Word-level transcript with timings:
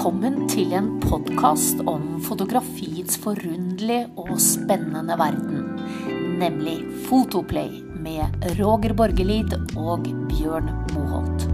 Velkommen 0.00 0.46
til 0.48 0.70
en 0.72 0.86
podkast 1.02 1.82
om 1.84 2.22
fotografiets 2.24 3.18
forunderlige 3.20 4.06
og 4.16 4.38
spennende 4.40 5.12
verden. 5.20 5.66
Nemlig 6.40 6.78
Fotoplay 7.04 7.82
med 8.00 8.48
Roger 8.56 8.96
Borgelid 8.96 9.52
og 9.76 10.08
Bjørn 10.32 10.72
Moholt. 10.94 11.44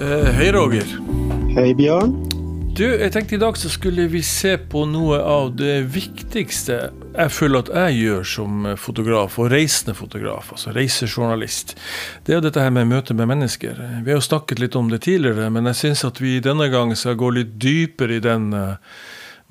Eh, 0.00 0.32
Hei, 0.40 0.52
Roger. 0.56 0.88
Hej 1.52 1.74
Björn. 1.76 2.31
Du, 2.72 2.86
jeg 2.88 3.12
tenkte 3.12 3.34
i 3.36 3.40
dag 3.40 3.56
så 3.60 3.68
skulle 3.68 4.06
vi 4.08 4.22
se 4.24 4.54
på 4.56 4.86
noe 4.88 5.18
av 5.20 5.50
det 5.60 5.82
viktigste 5.92 6.78
jeg 7.12 7.32
føler 7.36 7.60
at 7.60 7.70
jeg 7.76 7.98
gjør 7.98 8.22
som 8.24 8.62
fotograf, 8.80 9.34
og 9.36 9.50
reisende 9.52 9.92
fotograf, 9.92 10.48
altså 10.54 10.72
reisejournalist. 10.72 11.74
Det 12.24 12.32
er 12.32 12.40
det 12.40 12.48
dette 12.48 12.62
her 12.64 12.72
med 12.72 12.88
møte 12.88 13.12
med 13.12 13.28
mennesker. 13.28 13.76
Vi 13.76 14.08
har 14.08 14.16
jo 14.16 14.24
snakket 14.24 14.62
litt 14.62 14.78
om 14.80 14.88
det 14.88 15.02
tidligere, 15.04 15.50
men 15.52 15.68
jeg 15.68 15.80
syns 15.82 16.06
at 16.08 16.22
vi 16.24 16.38
denne 16.40 16.70
gång 16.72 16.94
skal 16.96 17.18
gå 17.20 17.28
litt 17.36 17.58
dypere 17.60 18.16
i 18.16 18.24
den 18.24 18.48
eh, 18.56 19.02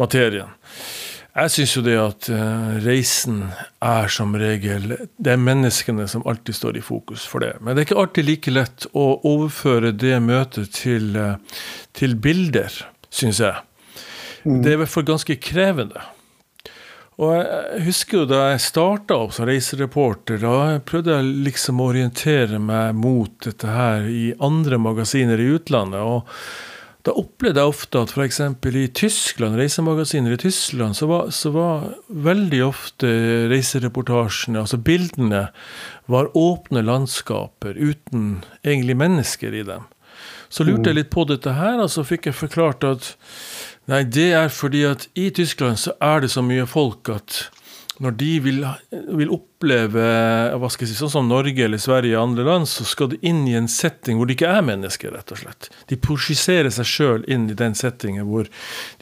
materien. 0.02 0.50
Jeg 1.32 1.54
syns 1.54 1.76
jo 1.78 1.84
det 1.86 1.98
at 2.02 2.30
eh, 2.34 2.72
resan 2.82 2.88
reisen 2.88 3.38
er 3.86 4.10
som 4.12 4.34
regel 4.36 4.98
Det 5.16 5.32
er 5.32 5.40
menneskene 5.40 6.08
som 6.10 6.26
alltid 6.28 6.58
står 6.58 6.80
i 6.82 6.84
fokus 6.84 7.28
for 7.30 7.46
det. 7.46 7.54
Men 7.62 7.78
det 7.78 7.84
er 7.84 7.92
ikke 7.92 8.02
alltid 8.02 8.28
like 8.28 8.56
lett 8.56 8.90
å 8.98 9.06
overføre 9.22 9.94
det 9.94 10.18
møtet 10.26 10.74
til, 10.82 11.14
eh, 11.16 11.38
til 11.94 12.18
bilder, 12.18 12.74
syns 13.12 13.44
jeg. 13.44 13.62
Det 14.44 14.72
er 14.72 14.80
i 14.80 14.82
hvert 14.82 14.94
fall 14.94 15.08
ganske 15.12 15.38
krevende. 15.44 16.02
Og 17.22 17.36
jeg 17.36 17.84
husker 17.86 18.22
jo 18.22 18.28
da 18.32 18.42
jeg 18.50 18.64
starta 18.64 19.20
opp 19.22 19.36
som 19.36 19.46
reisereporter, 19.46 20.42
da 20.42 20.80
prøvde 20.88 21.14
jeg 21.14 21.34
liksom 21.46 21.82
å 21.82 21.92
orientere 21.92 22.58
meg 22.58 22.98
mot 22.98 23.36
dette 23.46 23.70
her 23.70 24.08
i 24.10 24.32
andre 24.42 24.80
magasiner 24.82 25.42
i 25.42 25.52
utlandet. 25.60 26.02
og 26.02 26.30
da 27.02 27.16
opplevde 27.18 27.58
jeg 27.58 27.72
ofte 27.72 28.02
at 28.04 28.12
f.eks. 28.14 28.40
i 28.78 28.88
Tyskland, 28.94 29.58
reisemagasiner 29.58 30.36
i 30.36 30.42
Tyskland, 30.42 30.94
så 30.98 31.08
var, 31.10 31.32
så 31.34 31.50
var 31.54 31.88
veldig 32.14 32.60
ofte 32.68 33.10
reisereportasjene, 33.50 34.62
altså 34.62 34.78
bildene, 34.78 35.48
var 36.06 36.30
åpne 36.38 36.84
landskaper 36.86 37.80
uten 37.80 38.44
egentlig 38.62 39.00
mennesker 39.02 39.58
i 39.58 39.66
dem. 39.66 39.90
Så 40.52 40.68
lurte 40.68 40.92
jeg 40.92 41.00
litt 41.00 41.14
på 41.14 41.24
dette 41.30 41.56
her, 41.56 41.80
og 41.80 41.90
så 41.94 42.04
fikk 42.04 42.28
jeg 42.28 42.38
forklart 42.38 42.84
at 42.88 43.14
nei, 43.92 44.04
det 44.04 44.32
er 44.36 44.52
fordi 44.52 44.84
at 44.90 45.08
i 45.16 45.30
Tyskland 45.34 45.80
så 45.80 45.96
er 46.04 46.26
det 46.26 46.32
så 46.34 46.44
mye 46.46 46.68
folk 46.70 47.12
at 47.14 47.46
når 48.02 48.16
de 48.18 48.30
vil, 48.42 48.64
vil 48.90 49.30
oppleve 49.34 50.04
hva 50.58 50.70
skal 50.74 50.88
jeg 50.88 50.92
si, 50.92 50.98
sånn 50.98 51.12
som 51.14 51.28
Norge 51.30 51.68
eller 51.68 51.82
Sverige 51.82 52.18
og 52.18 52.32
andre 52.32 52.46
land, 52.48 52.70
så 52.70 52.86
skal 52.88 53.12
de 53.12 53.20
inn 53.30 53.44
i 53.46 53.54
en 53.60 53.70
setting 53.70 54.18
hvor 54.18 54.30
det 54.30 54.40
ikke 54.40 54.50
er 54.50 54.66
mennesker, 54.66 55.14
rett 55.14 55.34
og 55.36 55.42
slett. 55.44 55.70
De 55.92 56.00
prosjiserer 56.02 56.72
seg 56.74 56.90
sjøl 56.90 57.28
inn 57.30 57.46
i 57.52 57.58
den 57.58 57.78
settingen 57.78 58.26
hvor 58.32 58.50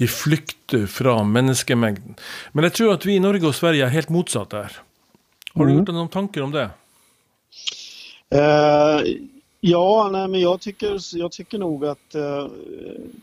de 0.01 0.09
flykter 0.11 0.83
fra 0.91 1.15
menneskemengden. 1.23 2.19
Men 2.51 2.67
jeg 2.67 2.75
tror 2.81 2.97
at 2.97 3.07
vi 3.07 3.15
i 3.15 3.23
Norge 3.23 3.47
og 3.47 3.55
Sverige 3.55 3.87
er 3.87 3.95
helt 3.95 4.11
motsatt 4.11 4.51
der. 4.57 4.79
Har 5.55 5.65
du 5.65 5.73
gjort 5.77 5.89
deg 5.89 5.95
noen 5.95 6.11
tanker 6.13 6.43
om 6.43 6.53
det? 6.53 6.67
Eh, 8.35 9.13
ja, 9.59 10.09
nej, 10.11 10.27
men 10.27 10.39
jag 10.39 10.61
tycker, 10.61 11.17
jag 11.17 11.31
tycker 11.31 11.57
nog 11.57 11.85
att 11.85 12.15
eh, 12.15 12.47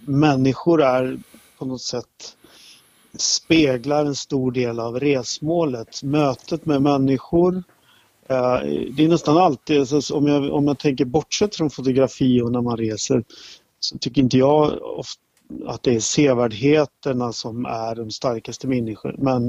människor 0.05 0.83
är 0.83 1.19
på 1.59 1.65
något 1.65 1.83
sätt 1.83 2.37
speglar 3.19 4.05
en 4.05 4.15
stor 4.15 4.53
del 4.53 4.81
av 4.81 5.01
resmålet. 5.01 6.03
Mötet 6.03 6.67
med 6.67 6.83
människor. 6.83 7.65
Eh, 8.29 8.59
det 8.97 9.05
är 9.05 9.09
nästan 9.09 9.39
alltid, 9.39 9.81
alltså, 9.81 10.15
om, 10.15 10.27
jag, 10.27 10.53
om 10.53 10.67
jag 10.67 10.79
tänker 10.79 11.05
bortsett 11.05 11.57
från 11.57 11.71
fotografi 11.71 12.41
och 12.41 12.53
när 12.53 12.61
man 12.61 12.77
reser, 12.77 13.25
så 13.81 13.99
tycker 13.99 14.23
inte 14.23 14.39
jag 14.39 14.83
ofta 14.83 15.21
att 15.67 15.83
det 15.83 15.95
är 15.95 16.01
sevärdheterna 16.01 17.33
som 17.33 17.67
är 17.67 17.95
de 17.95 18.11
starkaste 18.11 18.67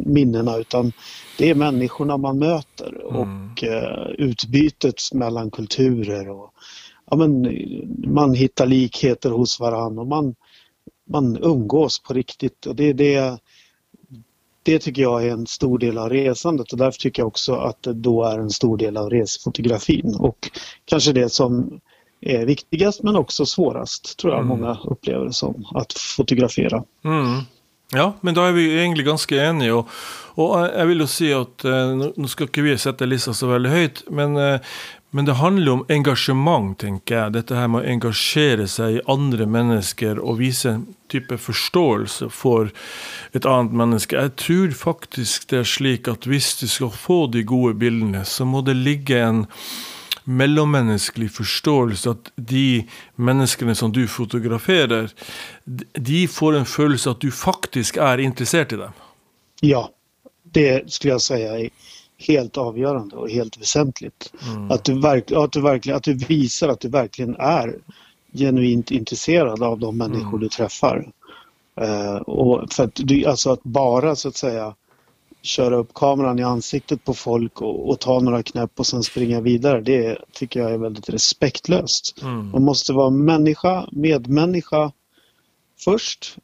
minnena 0.06 0.58
utan 0.58 0.92
det 1.38 1.50
är 1.50 1.56
människorna 1.56 2.18
man 2.18 2.40
möter 2.40 3.04
och 3.04 3.64
eh, 3.64 4.08
utbytet 4.18 5.02
mellan 5.14 5.52
kulturer. 5.52 6.30
Och, 6.30 6.54
ja, 7.10 7.18
men, 7.18 7.48
man 8.14 8.34
hittar 8.34 8.66
likheter 8.66 9.30
hos 9.30 9.60
varandra 9.60 10.02
och 10.02 10.08
man, 10.08 10.36
man 11.10 11.38
umgås 11.38 12.00
på 12.00 12.14
riktigt. 12.14 12.66
Och 12.66 12.76
det, 12.76 12.94
det, 12.94 13.40
det 14.64 14.80
tycker 14.80 15.02
jag 15.02 15.26
är 15.26 15.32
en 15.32 15.48
stor 15.48 15.80
del 15.80 15.98
av 15.98 16.10
resandet 16.10 16.72
och 16.72 16.78
därför 16.78 17.00
tycker 17.00 17.22
jag 17.22 17.28
också 17.28 17.56
att 17.56 17.84
det 17.84 17.94
då 17.94 18.24
är 18.24 18.40
en 18.40 18.50
stor 18.50 18.78
del 18.78 18.98
av 18.98 19.10
resefotografin 19.10 20.16
och 20.20 20.50
kanske 20.86 21.14
det 21.14 21.30
som 21.30 21.80
är 22.22 22.46
viktigast 22.46 23.04
men 23.04 23.16
också 23.16 23.46
svårast 23.46 24.18
tror 24.18 24.34
jag 24.34 24.46
många 24.46 24.78
upplever 24.84 25.26
det 25.26 25.34
som, 25.34 25.66
att 25.76 25.94
fotografera. 25.94 26.84
Mm. 27.04 27.42
Ja, 27.92 28.14
men 28.22 28.36
da 28.36 28.50
er 28.50 28.52
vi 28.52 28.66
egentlig 28.76 29.06
ganske 29.08 29.38
enige. 29.40 29.78
Og, 29.80 29.92
og 30.36 30.56
jeg 30.66 30.88
vil 30.90 31.04
jo 31.04 31.08
si 31.08 31.30
at 31.32 31.64
eh, 31.64 31.94
nå 31.96 32.10
nå 32.20 32.32
skal 32.32 32.50
ikke 32.50 32.66
vi 32.66 32.74
sette 32.82 33.08
lista 33.08 33.32
så 33.38 33.48
veldig 33.48 33.72
høyt, 33.72 34.02
men, 34.12 34.36
eh, 34.42 34.74
men 35.10 35.26
det 35.26 35.38
handler 35.40 35.72
om 35.72 35.86
engasjement, 35.90 36.76
tenker 36.80 37.16
jeg. 37.16 37.34
Dette 37.38 37.56
her 37.56 37.70
med 37.72 37.86
å 37.86 37.92
engasjere 37.94 38.68
seg 38.68 38.98
i 38.98 39.04
andre 39.08 39.48
mennesker 39.48 40.20
og 40.20 40.42
vise 40.42 40.74
en 40.74 40.86
type 41.12 41.38
forståelse 41.40 42.28
for 42.36 42.74
et 43.38 43.48
annet 43.48 43.76
menneske. 43.80 44.20
Jeg 44.20 44.36
tror 44.42 44.76
faktisk 44.76 45.48
det 45.52 45.62
er 45.62 45.70
slik 45.72 46.10
at 46.12 46.28
hvis 46.28 46.54
du 46.60 46.68
skal 46.68 46.92
få 46.92 47.22
de 47.32 47.46
gode 47.48 47.78
bildene, 47.80 48.26
så 48.28 48.46
må 48.46 48.62
det 48.68 48.76
ligge 48.76 49.22
en 49.24 49.46
mellommenneskelig 50.28 51.30
forståelse 51.38 52.12
at 52.12 52.32
de 52.36 52.84
menneskene 53.16 53.76
som 53.80 53.94
du 53.96 54.04
fotograferer, 54.12 55.14
de 55.66 56.26
får 56.28 56.60
en 56.60 56.68
følelse 56.68 57.16
at 57.16 57.24
du 57.24 57.32
faktisk 57.32 57.96
er 58.04 58.20
interessert 58.20 58.76
i 58.76 58.82
dem. 58.82 58.98
Ja, 59.64 59.88
det 60.44 60.92
skulle 60.92 61.14
jag 61.14 61.22
säga 61.22 61.70
helt 62.18 62.58
avgörande 62.58 63.16
och 63.16 63.30
helt 63.30 63.58
väsentligt. 63.58 64.34
Att, 64.70 64.84
du 64.84 65.02
verk, 65.02 65.32
att, 65.32 65.52
du 65.52 65.62
verkligen, 65.62 65.98
att 65.98 66.04
du 66.04 66.14
visar 66.14 66.70
att 66.70 66.80
du 66.80 66.90
verkligen 66.90 67.36
är 67.36 67.76
genuint 68.34 68.92
intresserad 68.92 69.64
av 69.64 69.80
de 69.80 69.98
människor 69.98 70.40
du 70.40 70.50
träffar. 70.50 71.12
Eh, 71.82 72.16
och 72.16 72.74
för 72.74 72.84
att, 72.84 72.92
du, 72.96 73.26
alltså 73.26 73.52
att 73.52 73.64
bara 73.64 74.16
så 74.16 74.28
att 74.28 74.36
säga 74.36 74.76
köra 75.42 75.76
upp 75.76 75.94
kameran 75.94 76.40
i 76.40 76.44
ansiktet 76.44 77.06
på 77.06 77.14
folk 77.14 77.62
och, 77.62 77.90
och 77.90 78.00
ta 78.00 78.20
några 78.20 78.44
knäpp 78.44 78.80
och 78.80 78.88
sen 78.88 79.04
springa 79.04 79.42
vidare, 79.42 79.82
det 79.82 80.18
tycker 80.32 80.60
jag 80.60 80.72
är 80.72 80.78
väldigt 80.78 81.10
respektlöst. 81.10 82.16
Man 82.54 82.64
måste 82.64 82.94
vara 82.94 83.10
människa, 83.10 83.88
medmänniska 83.92 84.92
först 85.80 86.38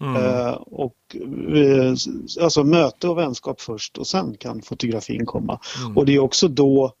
Eh, 0.00 0.52
och 0.52 1.16
eh, 1.56 1.94
alltså 2.42 2.64
möte 2.64 3.08
och 3.08 3.18
vänskap 3.18 3.60
först 3.60 3.98
och 3.98 4.06
sen 4.06 4.36
kan 4.38 4.62
fotografin 4.62 5.26
komma. 5.26 5.58
Och 5.96 6.06
det 6.06 6.14
är 6.14 6.18
också 6.18 6.48
då 6.48 6.92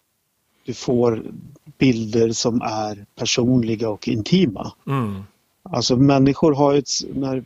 du 0.64 0.74
får 0.74 1.22
bilder 1.78 2.32
som 2.32 2.62
är 2.62 3.06
personliga 3.14 3.90
och 3.90 4.08
intima. 4.08 4.72
Mm. 4.86 5.22
Alltså 5.62 5.96
människor 5.96 6.54
har 6.54 6.74
ett, 6.74 6.88
när, 7.14 7.44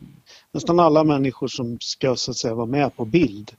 nästan 0.51 0.79
alla 0.79 1.03
människor 1.03 1.47
som 1.47 1.77
ska 1.79 2.15
så 2.15 2.31
att 2.31 2.37
säga 2.37 2.53
vara 2.53 2.65
med 2.65 2.95
på 2.95 3.05
bild, 3.05 3.51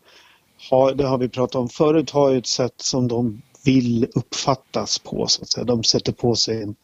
har, 0.71 0.95
det 0.95 1.07
har 1.07 1.19
vi 1.19 1.29
pratat 1.29 1.55
om 1.55 1.69
förut, 1.69 2.11
har 2.11 2.35
ett 2.35 2.47
sätt 2.47 2.75
som 2.77 3.09
de 3.09 3.43
vill 3.65 4.07
uppfattas 4.15 4.99
på. 4.99 5.27
Så 5.27 5.43
att 5.43 5.49
säga. 5.49 5.65
De 5.65 5.85
sätter 5.85 6.13
på 6.13 6.35
sig 6.35 6.63
en, 6.63 6.75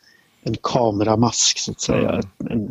en 0.42 0.56
kameramask 0.62 1.58
så 1.58 1.70
att 1.70 1.80
säga. 1.80 2.20
En, 2.38 2.66
eh, 2.66 2.70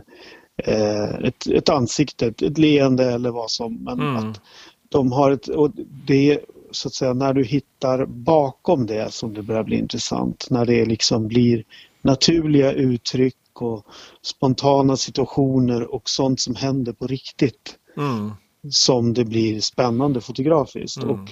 ett, 1.24 1.48
ett 1.48 1.70
ansikte, 1.70 2.26
ett, 2.28 2.42
ett 2.42 2.58
leende 2.58 3.06
eller 3.12 3.32
vad 3.32 3.52
som. 3.52 3.84
Men 3.84 4.00
Mm. 4.00 4.16
att 4.16 4.42
de 4.90 5.12
har 5.12 5.32
ett, 5.32 5.48
och 5.48 5.72
det 6.08 6.32
är 6.32 6.40
så 6.72 6.88
att 6.88 6.94
säga 6.94 7.14
när 7.14 7.34
du 7.34 7.44
hittar 7.44 8.06
bakom 8.06 8.86
det 8.86 9.14
som 9.14 9.34
det 9.34 9.42
börjar 9.42 9.64
bli 9.64 9.78
intressant. 9.78 10.48
När 10.50 10.66
det 10.66 10.86
liksom 10.86 11.28
blir 11.28 11.64
naturliga 12.02 12.72
uttryck 12.72 13.36
och 13.54 13.86
spontana 14.22 14.98
situationer 14.98 15.94
och 15.94 16.10
sånt 16.10 16.40
som 16.40 16.56
händer 16.56 16.94
på 16.94 17.08
riktigt 17.08 17.78
Mm. 17.98 18.32
som 18.70 19.14
det 19.14 19.26
blir 19.26 19.60
spännande 19.62 20.22
fotografiskt. 20.22 21.04
Och, 21.04 21.30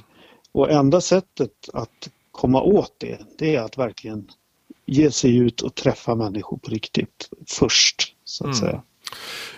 och 0.51 0.71
enda 0.71 1.01
sättet 1.01 1.51
att 1.73 2.09
komma 2.31 2.61
åt 2.61 2.93
det, 2.97 3.19
det 3.37 3.55
är 3.55 3.61
att 3.61 3.77
verkligen 3.77 4.27
ge 4.85 5.11
sig 5.11 5.37
ut 5.37 5.61
och 5.61 5.75
träffa 5.75 6.15
människor 6.15 6.57
på 6.57 6.71
riktigt 6.71 7.29
först. 7.47 8.15
Så 8.23 8.47
att 8.47 8.57
säga. 8.57 8.83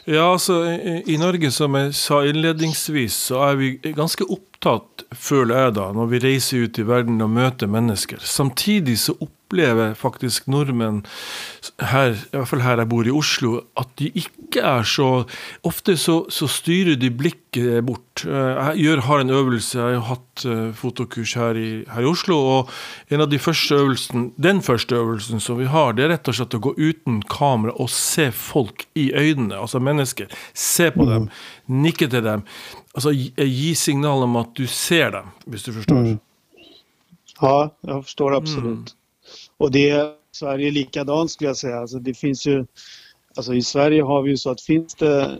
Ja, 0.09 0.31
altså 0.31 0.63
i, 0.65 1.01
I 1.13 1.17
Norge, 1.21 1.51
som 1.53 1.75
jeg 1.77 1.93
sa 1.97 2.23
innledningsvis, 2.25 3.17
så 3.29 3.43
er 3.51 3.59
vi 3.59 3.73
ganske 3.97 4.25
opptatt, 4.25 5.05
føler 5.13 5.65
jeg 5.65 5.75
da, 5.77 5.91
når 5.93 6.09
vi 6.13 6.23
reiser 6.23 6.65
ut 6.65 6.79
i 6.81 6.87
verden 6.87 7.21
og 7.21 7.33
møter 7.35 7.69
mennesker. 7.69 8.21
Samtidig 8.25 8.97
så 9.03 9.15
opplever 9.19 9.40
faktisk 9.95 10.47
nordmenn, 10.47 11.03
her, 11.79 12.15
i 12.15 12.37
hvert 12.37 12.47
fall 12.47 12.61
her 12.61 12.77
jeg 12.81 12.89
bor 12.89 13.05
i 13.05 13.11
Oslo, 13.11 13.61
at 13.77 13.87
de 13.99 14.11
ikke 14.15 14.61
er 14.61 14.83
så 14.83 15.25
Ofte 15.63 15.95
så, 15.97 16.25
så 16.29 16.47
styrer 16.49 16.95
de 16.99 17.09
blikket 17.11 17.83
bort. 17.85 18.23
Eh, 18.25 18.71
jeg 18.71 18.85
gjør, 18.85 19.01
har 19.07 19.21
en 19.21 19.29
øvelse, 19.29 19.79
jeg 19.79 19.99
har 19.99 20.07
hatt 20.07 20.45
uh, 20.45 20.71
fotokurs 20.73 21.33
her 21.37 21.57
i, 21.59 21.83
her 21.91 22.01
i, 22.01 22.09
Oslo, 22.09 22.37
og 22.37 22.71
en 23.11 23.21
av 23.21 23.29
de 23.29 23.39
første 23.39 23.75
øvelsen, 23.75 24.31
den 24.41 24.61
første 24.61 24.95
øvelsen 24.95 25.39
som 25.39 25.59
vi 25.59 25.69
har, 25.69 25.93
det 25.93 26.05
er 26.05 26.13
rett 26.15 26.31
og 26.31 26.37
slett 26.37 26.57
å 26.57 26.63
gå 26.63 26.73
uten 26.79 27.21
kamera 27.29 27.75
og 27.77 27.91
se 27.93 28.29
folk 28.35 28.87
i 28.95 29.11
øynene, 29.13 29.59
altså 29.59 29.83
mennesker. 29.83 30.31
Se 30.53 30.89
på 30.95 31.05
dem, 31.09 31.29
nikke 31.67 32.09
til 32.11 32.25
dem. 32.25 32.45
Altså 32.95 33.13
gi 33.13 33.71
signal 33.77 34.25
om 34.25 34.35
at 34.41 34.55
du 34.57 34.65
ser 34.67 35.13
dem, 35.15 35.31
hvis 35.45 35.67
du 35.67 35.73
forstår. 35.75 36.03
Mm. 36.07 36.19
Ja, 37.41 37.75
jag 37.81 38.03
förstår 38.03 38.35
absolut. 38.35 38.65
Mm. 38.65 39.00
Och 39.61 39.71
det 39.71 40.11
Sverige 40.31 40.67
är 40.67 40.71
likadant 40.71 41.31
skulle 41.31 41.49
jag 41.49 41.57
säga. 41.57 41.79
Alltså 41.79 41.99
det 41.99 42.13
finns 42.13 42.47
ju, 42.47 42.65
alltså 43.35 43.53
I 43.53 43.61
Sverige 43.61 44.03
har 44.03 44.21
vi 44.21 44.29
ju 44.29 44.37
så 44.37 44.51
att 44.51 44.61
finns 44.61 44.95
det 44.95 45.37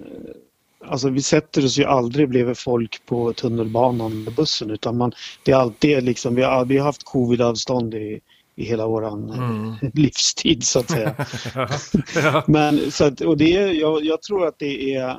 Alltså 0.86 1.10
vi 1.10 1.22
sätter 1.22 1.66
oss 1.66 1.78
ju 1.78 1.84
aldrig 1.86 2.30
bredvid 2.30 2.58
folk 2.58 3.06
på 3.06 3.34
tunnelbanan 3.34 4.12
eller 4.12 4.32
bussen 4.32 4.70
utan 4.70 4.98
man, 4.98 5.12
det 5.44 5.52
är 5.52 5.56
alltid 5.56 6.04
liksom, 6.04 6.36
vi 6.36 6.44
har, 6.44 6.66
vi 6.66 6.78
har 6.78 6.86
haft 6.86 7.04
covid-avstånd 7.04 7.94
i, 7.94 8.20
i 8.56 8.66
hela 8.66 8.88
våran 8.88 9.30
mm. 9.30 9.76
livstid 9.94 10.64
så 10.64 10.80
att 10.80 10.90
säga. 10.92 11.16
ja. 12.16 12.44
Men 12.48 12.92
så 12.92 13.06
att, 13.06 13.22
och 13.22 13.38
det, 13.38 13.50
jag, 13.74 14.06
jag 14.06 14.22
tror 14.22 14.48
att 14.48 14.60
det 14.60 14.96
är, 14.96 15.18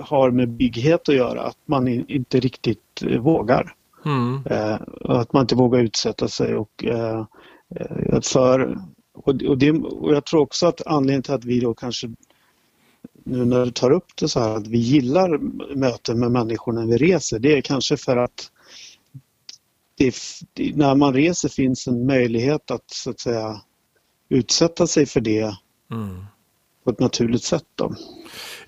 har 0.00 0.30
med 0.30 0.48
bygghet 0.48 1.08
att 1.08 1.14
göra, 1.14 1.42
att 1.42 1.58
man 1.66 1.88
inte 1.88 2.40
riktigt 2.40 3.02
vågar. 3.18 3.74
Mm. 4.04 4.42
Eh, 4.50 4.78
att 5.04 5.32
man 5.32 5.42
inte 5.42 5.54
vågar 5.54 5.80
utsätta 5.80 6.28
sig 6.28 6.56
och 6.56 6.84
eh, 6.84 7.18
eh, 7.18 7.26
Eh, 7.76 8.20
för 8.20 8.78
och, 9.14 9.42
och, 9.42 9.58
det, 9.58 9.72
och 9.72 10.14
jag 10.14 10.24
tror 10.24 10.40
också 10.40 10.66
att 10.66 10.86
anledningen 10.86 11.22
till 11.22 11.34
att 11.34 11.44
vi 11.44 11.60
då 11.60 11.74
kanske 11.74 12.10
nu 13.24 13.44
när 13.44 13.64
du 13.64 13.70
tar 13.70 13.90
upp 13.90 14.16
det 14.16 14.28
så 14.28 14.40
här 14.40 14.56
att 14.56 14.66
vi 14.66 14.78
gillar 14.78 15.38
möten 15.76 16.20
med 16.20 16.30
människor 16.30 16.72
när 16.72 16.86
vi 16.86 16.96
reser 16.96 17.38
det 17.38 17.58
är 17.58 17.60
kanske 17.60 17.96
för 17.96 18.16
att 18.16 18.52
det, 19.96 20.14
när 20.74 20.94
man 20.94 21.14
reser 21.14 21.48
finns 21.48 21.86
en 21.86 22.06
möjlighet 22.06 22.70
att 22.70 22.90
så 22.90 23.10
att 23.10 23.20
säga 23.20 23.60
utsätta 24.28 24.86
sig 24.86 25.06
för 25.06 25.20
det 25.20 25.56
mm 25.92 26.24
på 26.88 26.92
ett 26.92 27.00
naturligt 27.00 27.44
sätt. 27.44 27.64
Då. 27.76 27.94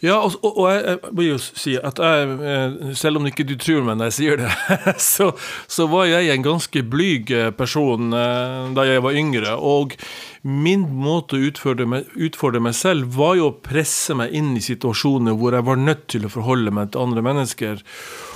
Ja, 0.00 0.18
og, 0.20 0.32
og, 0.44 0.58
og 0.58 0.68
jeg, 0.72 0.98
må 1.12 1.24
jo 1.24 1.38
si 1.40 1.74
at 1.76 2.00
jeg, 2.00 2.34
eh, 2.44 2.92
selv 2.96 3.20
om 3.20 3.28
ikke 3.28 3.46
du 3.48 3.54
tror 3.60 3.84
meg 3.84 3.96
når 3.96 4.10
jeg 4.10 4.16
sier 4.16 4.40
det, 4.40 4.50
så, 5.12 5.30
så 5.68 5.86
var 5.88 6.08
jeg 6.08 6.28
en 6.32 6.44
ganske 6.44 6.82
blyg 6.92 7.32
eh, 7.36 7.48
person 7.56 8.12
eh, 8.16 8.70
da 8.76 8.84
jeg 8.88 9.04
var 9.04 9.16
yngre. 9.16 9.56
Og 9.56 9.96
min 10.44 10.84
måte 11.00 11.36
å 11.36 11.44
utfordre 11.48 11.88
meg, 11.88 12.12
utfordre 12.16 12.60
meg, 12.64 12.76
selv 12.76 13.16
var 13.16 13.38
jo 13.40 13.50
å 13.50 13.56
presse 13.56 14.16
meg 14.16 14.36
inn 14.36 14.52
i 14.56 14.64
situasjoner 14.64 15.36
hvor 15.40 15.56
jeg 15.56 15.68
var 15.68 15.80
nødt 15.80 16.06
til 16.12 16.28
å 16.28 16.32
forholde 16.32 16.72
meg 16.76 16.92
til 16.92 17.08
andre 17.08 17.24
mennesker. 17.24 17.84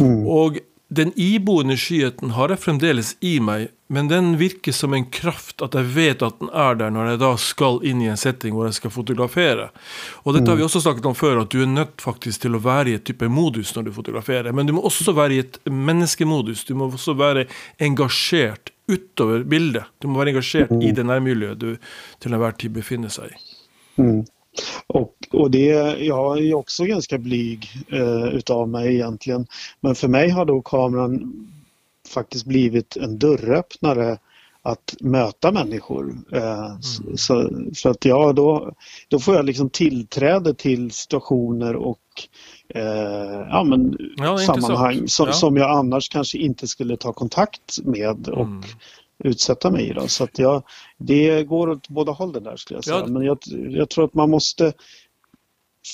Mm. 0.01 0.23
Og 0.25 0.63
den 0.95 1.13
iboende 1.17 1.77
skyheten 1.81 2.35
har 2.37 2.53
jeg 2.53 2.63
fremdeles 2.63 3.15
i 3.25 3.39
meg, 3.43 3.71
men 3.93 4.09
den 4.11 4.35
virker 4.41 4.75
som 4.75 4.95
en 4.97 5.07
kraft 5.13 5.63
at 5.65 5.75
jeg 5.77 5.91
vet 5.95 6.23
at 6.25 6.39
den 6.41 6.51
er 6.51 6.79
der 6.81 6.93
når 6.95 7.13
jeg 7.13 7.21
da 7.23 7.31
skal 7.41 7.81
inn 7.87 8.03
i 8.03 8.09
en 8.11 8.21
setting 8.21 8.55
hvor 8.57 8.69
jeg 8.69 8.79
skal 8.79 8.93
fotografere. 8.95 9.69
Og 10.25 10.37
dette 10.37 10.51
har 10.51 10.59
vi 10.59 10.65
mm. 10.65 10.69
også 10.69 10.85
snakket 10.85 11.09
om 11.11 11.17
før, 11.19 11.43
at 11.43 11.53
du 11.53 11.61
er 11.63 11.71
nødt 11.71 12.05
faktisk 12.05 12.45
til 12.45 12.57
å 12.57 12.63
være 12.65 12.93
i 12.93 12.99
et 12.99 13.07
type 13.07 13.29
modus 13.29 13.75
når 13.77 13.89
du 13.89 13.95
fotograferer. 13.97 14.51
Men 14.57 14.71
du 14.71 14.75
må 14.77 14.85
også 14.89 15.15
være 15.17 15.37
i 15.37 15.43
et 15.45 15.59
menneskemodus. 15.71 16.65
Du 16.69 16.75
må 16.79 16.89
også 16.91 17.17
være 17.19 17.47
engasjert 17.83 18.73
utover 18.91 19.45
bildet. 19.49 19.91
Du 20.01 20.09
må 20.09 20.21
være 20.21 20.35
engasjert 20.35 20.73
i 20.79 20.91
mm. 20.91 20.95
det 20.97 21.09
nærmiljøet 21.11 21.61
du 21.61 21.71
til 22.23 22.35
enhver 22.35 22.57
tid 22.61 22.75
befinner 22.77 23.13
seg 23.13 23.35
i. 23.35 23.45
Mm. 24.01 24.25
Och, 24.87 25.15
och 25.33 25.51
det, 25.51 25.99
jag 25.99 26.39
är 26.39 26.55
också 26.55 26.85
ganska 26.85 27.19
blyg 27.19 27.69
eh, 27.89 28.25
utav 28.25 28.69
mig 28.69 28.95
egentligen. 28.95 29.47
Men 29.81 29.95
för 29.95 30.09
mig 30.09 30.31
har 30.31 30.45
då 30.45 30.63
kameran 30.63 31.33
faktiskt 32.09 32.47
blivit 32.47 32.97
en 32.97 33.19
dörröppnare 33.19 34.19
att 34.63 34.95
möta 35.01 35.53
människor. 35.53 36.17
Eh, 36.33 36.67
mm. 36.67 37.17
så, 37.17 37.51
så, 37.75 37.89
att 37.89 38.05
ja, 38.05 38.33
då, 38.33 38.73
då 39.09 39.19
får 39.19 39.35
jag 39.35 39.45
liksom 39.45 39.71
tillträde 39.71 40.55
till 40.55 40.91
situationer 40.91 41.77
och 41.77 41.99
eh, 42.75 43.47
ja, 43.51 43.65
men, 43.65 43.97
ja, 44.17 44.39
sammanhang 44.39 45.09
som, 45.09 45.27
ja. 45.27 45.33
som 45.33 45.57
jag 45.57 45.71
annars 45.71 46.09
kanske 46.09 46.39
inte 46.39 46.69
skulle 46.69 46.97
ta 46.97 47.13
kontakt 47.13 47.79
med. 47.85 48.29
Och, 48.29 48.47
mm 48.47 48.63
utsätta 49.25 49.71
mig 49.71 49.89
i. 49.89 49.93
Då. 49.93 50.09
Så 50.09 50.25
att 50.25 50.39
jag, 50.39 50.63
det 50.99 51.45
går 51.45 51.69
åt 51.71 51.89
båda 51.89 52.13
hållen 52.13 52.43
där 52.43 52.57
skulle 52.57 52.77
jag 52.77 52.85
säga. 52.85 52.99
Ja. 52.99 53.07
Men 53.07 53.23
jag, 53.23 53.39
jag, 53.71 53.89
tror 53.89 54.05
att 54.05 54.15
man 54.15 54.31
måste 54.31 54.73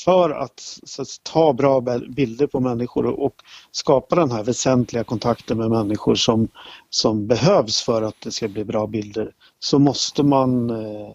för 0.04 0.30
att, 0.30 0.62
att, 0.98 1.08
ta 1.22 1.52
bra 1.52 1.80
bilder 2.08 2.46
på 2.46 2.60
människor 2.60 3.06
och, 3.06 3.26
och, 3.26 3.34
skapa 3.70 4.16
den 4.16 4.30
här 4.30 4.44
väsentliga 4.44 5.04
kontakten 5.04 5.58
med 5.58 5.70
människor 5.70 6.14
som, 6.14 6.48
som 6.90 7.26
behövs 7.26 7.82
för 7.82 8.02
att 8.02 8.20
det 8.22 8.30
ska 8.30 8.48
bli 8.48 8.64
bra 8.64 8.86
bilder 8.86 9.32
så 9.58 9.78
måste 9.78 10.22
man, 10.22 10.70
eh, 10.70 11.10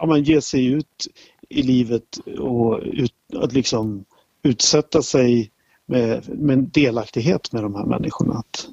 ja, 0.00 0.06
man 0.06 0.22
ge 0.22 0.40
sig 0.40 0.66
ut 0.66 1.06
i 1.48 1.62
livet 1.62 2.18
och 2.38 2.80
ut, 2.82 3.14
att 3.36 3.52
liksom 3.52 4.04
utsätta 4.42 5.02
sig 5.02 5.50
med, 5.86 6.28
med 6.28 6.58
delaktighet 6.58 7.52
med 7.52 7.62
de 7.62 7.74
här 7.74 7.84
människorna. 7.84 8.34
Att, 8.34 8.68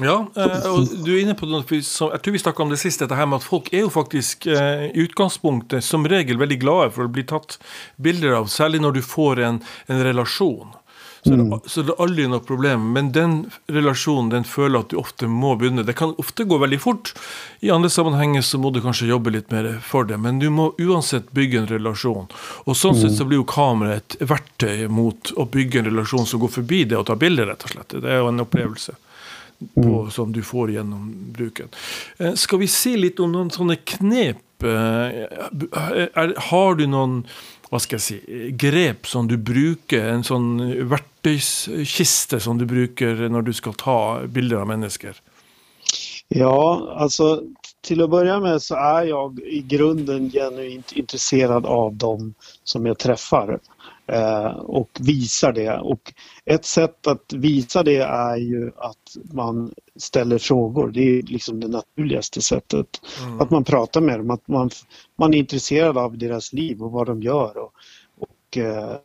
ja, 0.00 0.16
eh, 0.36 0.66
og 0.70 0.90
du 1.04 1.12
er 1.14 1.22
inne 1.22 1.36
på 1.38 1.48
noe 1.50 1.80
som 1.86 2.10
jeg 2.14 2.24
tror 2.24 2.36
vi 2.36 2.42
snakka 2.42 2.64
om 2.64 2.72
det 2.72 2.80
siste, 2.80 3.04
dette 3.04 3.18
her 3.18 3.28
med 3.30 3.40
at 3.40 3.46
folk 3.46 3.70
er 3.72 3.84
jo 3.84 3.92
faktisk 3.92 4.48
eh, 4.50 4.88
i 4.90 5.06
utgangspunktet 5.06 5.84
som 5.84 6.08
regel 6.08 6.40
veldig 6.40 6.60
glade 6.62 6.90
for 6.96 7.06
å 7.06 7.12
bli 7.12 7.26
tatt 7.28 7.58
bilder 8.00 8.38
av, 8.40 8.50
særlig 8.52 8.82
når 8.84 8.98
du 8.98 9.02
får 9.06 9.44
en, 9.46 9.64
en 9.90 10.04
relasjon. 10.06 10.76
Så, 11.22 11.30
mm. 11.30 11.50
det, 11.50 11.68
så 11.68 11.82
det 11.82 11.92
er 11.92 12.02
aldri 12.02 12.26
noe 12.30 12.40
problem. 12.44 12.86
Men 12.94 13.10
den 13.12 13.34
relasjonen 13.68 14.30
den 14.32 14.46
føler 14.48 14.80
at 14.80 14.92
du 14.92 14.96
ofte 15.00 15.28
må 15.28 15.52
begynne. 15.60 15.84
Det 15.84 15.96
kan 15.98 16.14
ofte 16.20 16.46
gå 16.48 16.58
veldig 16.62 16.80
fort. 16.80 17.12
I 17.60 17.72
andre 17.74 17.90
sammenhenger 17.92 18.44
så 18.46 18.58
må 18.58 18.72
du 18.72 18.80
kanskje 18.84 19.10
jobbe 19.10 19.34
litt 19.34 19.52
mer 19.52 19.68
for 19.84 20.08
det. 20.08 20.16
Men 20.16 20.40
du 20.40 20.48
må 20.54 20.70
uansett 20.80 21.28
bygge 21.36 21.60
en 21.60 21.68
relasjon. 21.70 22.30
Og 22.64 22.72
sånn 22.76 22.96
mm. 22.96 23.02
sett 23.02 23.18
så 23.18 23.28
blir 23.28 23.42
jo 23.42 23.48
kameraet 23.52 24.16
et 24.16 24.30
verktøy 24.32 24.88
mot 24.88 25.34
å 25.36 25.44
bygge 25.44 25.82
en 25.82 25.90
relasjon 25.92 26.26
som 26.26 26.40
går 26.40 26.56
forbi 26.60 26.86
det 26.88 26.98
å 26.98 27.04
ta 27.04 27.18
bilder, 27.20 27.52
rett 27.52 27.68
og 27.68 27.76
slett. 27.76 28.00
Det 28.00 28.08
er 28.08 28.22
jo 28.22 28.32
en 28.32 28.46
opplevelse 28.46 28.96
på, 29.74 30.00
mm. 30.00 30.10
som 30.10 30.32
du 30.32 30.42
får 30.42 30.70
gjennom 30.70 31.14
bruken. 31.36 31.68
Eh, 32.18 32.34
skal 32.34 32.58
vi 32.58 32.68
si 32.68 32.96
litt 32.96 33.20
om 33.20 33.32
noen 33.32 33.50
sånne 33.54 33.76
knep? 33.76 34.64
Eh, 34.64 36.36
har 36.50 36.76
du 36.76 36.86
noen 36.86 37.22
hva 37.70 37.78
skal 37.78 38.00
jeg 38.00 38.02
si, 38.02 38.50
grep 38.58 39.06
som 39.06 39.28
du 39.30 39.36
bruker, 39.38 40.08
en 40.10 40.24
sånn 40.26 40.58
verktøykiste 40.90 42.40
som 42.42 42.58
du 42.58 42.66
bruker 42.66 43.28
når 43.30 43.46
du 43.46 43.52
skal 43.54 43.76
ta 43.78 43.98
bilder 44.26 44.64
av 44.64 44.72
mennesker? 44.72 45.20
Ja, 46.34 46.94
alltså 46.98 47.42
till 47.80 48.02
att 48.02 48.10
börja 48.10 48.40
med 48.40 48.62
så 48.62 48.74
är 48.74 49.04
jag 49.04 49.40
i 49.40 49.60
grunden 49.60 50.30
genuint 50.30 50.92
intresserad 50.92 51.66
av 51.66 51.94
dem 51.94 52.34
som 52.64 52.86
jag 52.86 52.98
träffar. 52.98 53.58
Eh, 54.12 54.56
och 54.56 54.90
visar 55.00 55.52
det. 55.52 55.78
Och 55.78 56.12
ett 56.44 56.64
sätt 56.64 57.06
att 57.06 57.32
visa 57.32 57.82
det 57.82 57.96
är 57.96 58.36
ju 58.36 58.72
att 58.76 59.32
man 59.32 59.72
ställer 59.96 60.38
frågor. 60.38 60.90
Det 60.90 61.00
är 61.00 61.22
liksom 61.22 61.60
det 61.60 61.68
naturligaste 61.68 62.42
sättet. 62.42 62.86
Mm. 63.22 63.40
Att 63.40 63.50
man 63.50 63.64
pratar 63.64 64.00
med 64.00 64.18
dem, 64.18 64.30
att 64.30 64.48
man, 64.48 64.70
man 65.16 65.34
är 65.34 65.38
intresserad 65.38 65.98
av 65.98 66.18
deras 66.18 66.52
liv 66.52 66.82
och 66.82 66.92
vad 66.92 67.06
de 67.06 67.22
gör. 67.22 67.58
Och, 67.58 67.72
och, 68.18 68.58
eh, 68.58 68.96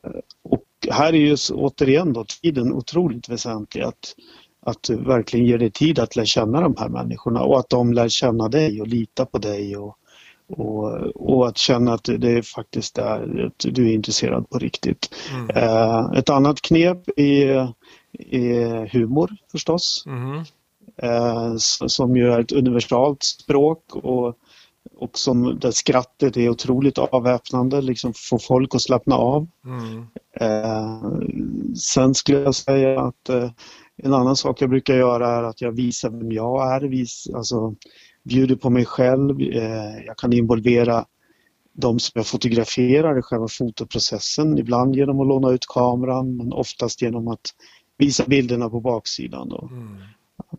och 0.44 0.64
här 0.92 1.14
är 1.14 1.18
ju 1.18 1.38
återigen 1.54 2.14
då 2.14 2.26
tiden 2.42 2.74
otroligt 2.74 3.30
väsentlig. 3.30 3.82
Att, 3.82 4.16
att 4.62 4.84
du 4.84 4.96
verkligen 4.96 5.46
ger 5.46 5.58
dig 5.58 5.72
tid 5.72 6.00
att 6.00 6.16
lära 6.16 6.26
känna 6.26 6.62
de 6.62 6.76
här 6.78 6.90
människorna 6.90 7.42
och 7.44 7.60
att 7.60 7.70
de 7.70 7.94
lär 7.94 8.10
känna 8.10 8.50
dig 8.50 8.82
och 8.82 8.88
lita 8.88 9.26
på 9.26 9.38
dig 9.38 9.78
och, 9.78 9.98
och, 10.48 10.92
och 11.16 11.48
att 11.48 11.58
känna 11.58 11.94
att 11.94 12.10
det 12.18 12.48
faktiskt 12.48 12.98
är 12.98 13.46
att 13.46 13.66
du 13.76 13.90
är 13.90 13.94
intresserad 13.94 14.50
på 14.50 14.60
riktigt. 14.60 15.16
Mm. 15.34 15.50
Eh, 15.50 16.12
ett 16.18 16.30
annat 16.30 16.62
knep 16.62 17.10
är, 17.16 17.74
är 18.32 18.88
humor 18.94 19.36
förstås. 19.52 20.04
Mm. 20.08 20.44
Eh, 20.98 21.56
som 21.88 22.16
ju 22.18 22.32
är 22.32 22.40
ett 22.40 22.52
universalt 22.52 23.24
språk 23.24 23.96
och, 23.96 24.38
och 24.98 25.18
som, 25.18 25.60
där 25.60 25.72
skrattet 25.72 26.38
är 26.38 26.50
otroligt 26.50 26.98
avväpnande, 26.98 27.82
liksom 27.82 28.14
få 28.16 28.40
folk 28.40 28.76
att 28.76 28.82
slappna 28.82 29.16
av. 29.16 29.48
Mm. 29.66 30.06
Eh, 30.40 31.02
sen 31.76 32.14
skulle 32.14 32.40
jag 32.40 32.56
säga 32.56 33.02
att 33.02 33.30
eh, 33.30 33.50
en 33.98 34.14
annan 34.14 34.36
sak 34.36 34.62
jag 34.62 34.70
brukar 34.70 34.96
göra 34.96 35.28
är 35.28 35.44
att 35.44 35.62
jag 35.62 35.72
visar 35.72 36.10
vem 36.10 36.32
jag 36.32 36.76
är. 36.76 36.82
Vis, 36.82 37.28
alltså, 37.36 37.76
bjuder 38.26 38.56
på 38.56 38.70
mig 38.70 38.86
själv. 38.86 39.42
Eh, 39.42 40.06
jag 40.06 40.18
kan 40.18 40.34
involvera 40.34 41.06
de 41.74 42.00
som 42.00 42.12
jag 42.16 42.28
fotograferar 42.28 43.20
i 43.20 43.22
själva 43.22 43.48
fotoprocessen. 43.48 44.58
Ibland 44.58 44.96
genom 44.96 45.20
att 45.20 45.28
låna 45.28 45.52
ut 45.52 45.66
kameran 45.68 46.38
men 46.38 46.54
oftast 46.54 47.02
genom 47.02 47.28
att 47.28 47.54
visa 47.98 48.24
bilderna 48.28 48.70
på 48.70 48.80
baksidan. 48.80 49.52
Mm. 49.52 49.98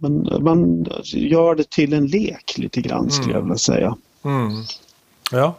Men 0.01 0.45
man 0.45 0.87
gör 1.05 1.55
det 1.55 1.71
till 1.71 1.93
en 1.93 2.07
lek 2.07 2.59
lite 2.59 2.81
grann 2.81 3.11
skulle 3.11 3.33
jag 3.33 3.39
mm. 3.39 3.49
vilja 3.49 3.59
säga. 3.59 3.97
Mm. 4.23 4.51
Ja. 5.31 5.55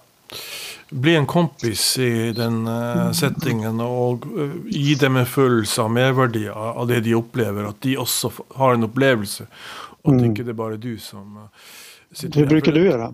Bli 0.89 1.15
en 1.15 1.25
kompis 1.25 1.97
i 1.97 2.31
den 2.31 2.67
uh, 2.67 3.11
settingen 3.11 3.79
og 3.83 4.25
uh, 4.37 4.53
gi 4.71 4.95
dem 4.95 5.17
en 5.19 5.25
følelse 5.27 5.83
av 5.83 5.91
merverdi 5.91 6.45
av 6.49 6.87
det 6.87 7.01
de 7.03 7.15
opplever. 7.15 7.67
At 7.67 7.81
de 7.83 7.97
også 7.99 8.31
har 8.55 8.77
en 8.77 8.87
opplevelse, 8.87 9.47
og 10.03 10.13
at 10.13 10.21
mm. 10.21 10.29
ikke 10.29 10.45
det 10.47 10.53
er 10.55 10.61
bare 10.61 10.79
du 10.79 10.93
som 11.03 11.41
uh, 11.43 11.73
Hur 12.35 12.45
brukar 12.49 12.75
du 12.75 12.81
gjøre? 12.83 13.11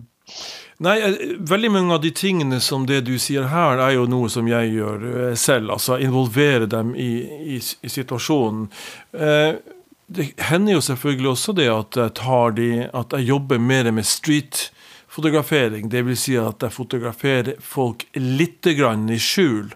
Nei, 0.84 0.96
veldig 1.38 1.70
mange 1.70 1.94
av 1.94 2.02
de 2.02 2.10
tingene 2.10 2.58
som 2.60 2.86
det 2.86 3.04
du 3.06 3.14
sier 3.22 3.46
her, 3.52 3.78
er 3.78 3.94
jo 3.94 4.08
noe 4.10 4.30
som 4.32 4.48
jeg 4.50 4.72
gjør 4.74 5.34
selv. 5.38 5.70
Altså 5.76 6.00
involvere 6.02 6.66
dem 6.70 6.94
i, 6.98 7.12
i, 7.56 7.60
i 7.60 7.92
situasjonen. 7.92 8.66
det 9.14 10.26
hender 10.50 10.76
jo 10.76 10.82
selvfølgelig 10.84 11.30
også 11.30 11.54
det 11.60 11.68
at 11.70 12.00
jeg, 12.00 12.14
tar 12.18 12.56
de, 12.58 12.70
at 12.90 13.14
jeg 13.14 13.28
jobber 13.30 13.62
mer 13.62 13.90
med 13.94 14.06
street 14.08 14.70
fotografering. 15.14 15.88
Det 15.88 16.02
vil 16.06 16.18
si 16.18 16.34
at 16.40 16.62
jeg 16.64 16.74
fotograferer 16.74 17.54
folk 17.62 18.06
litt 18.18 18.66
grann 18.78 19.06
i 19.12 19.20
skjul. 19.22 19.70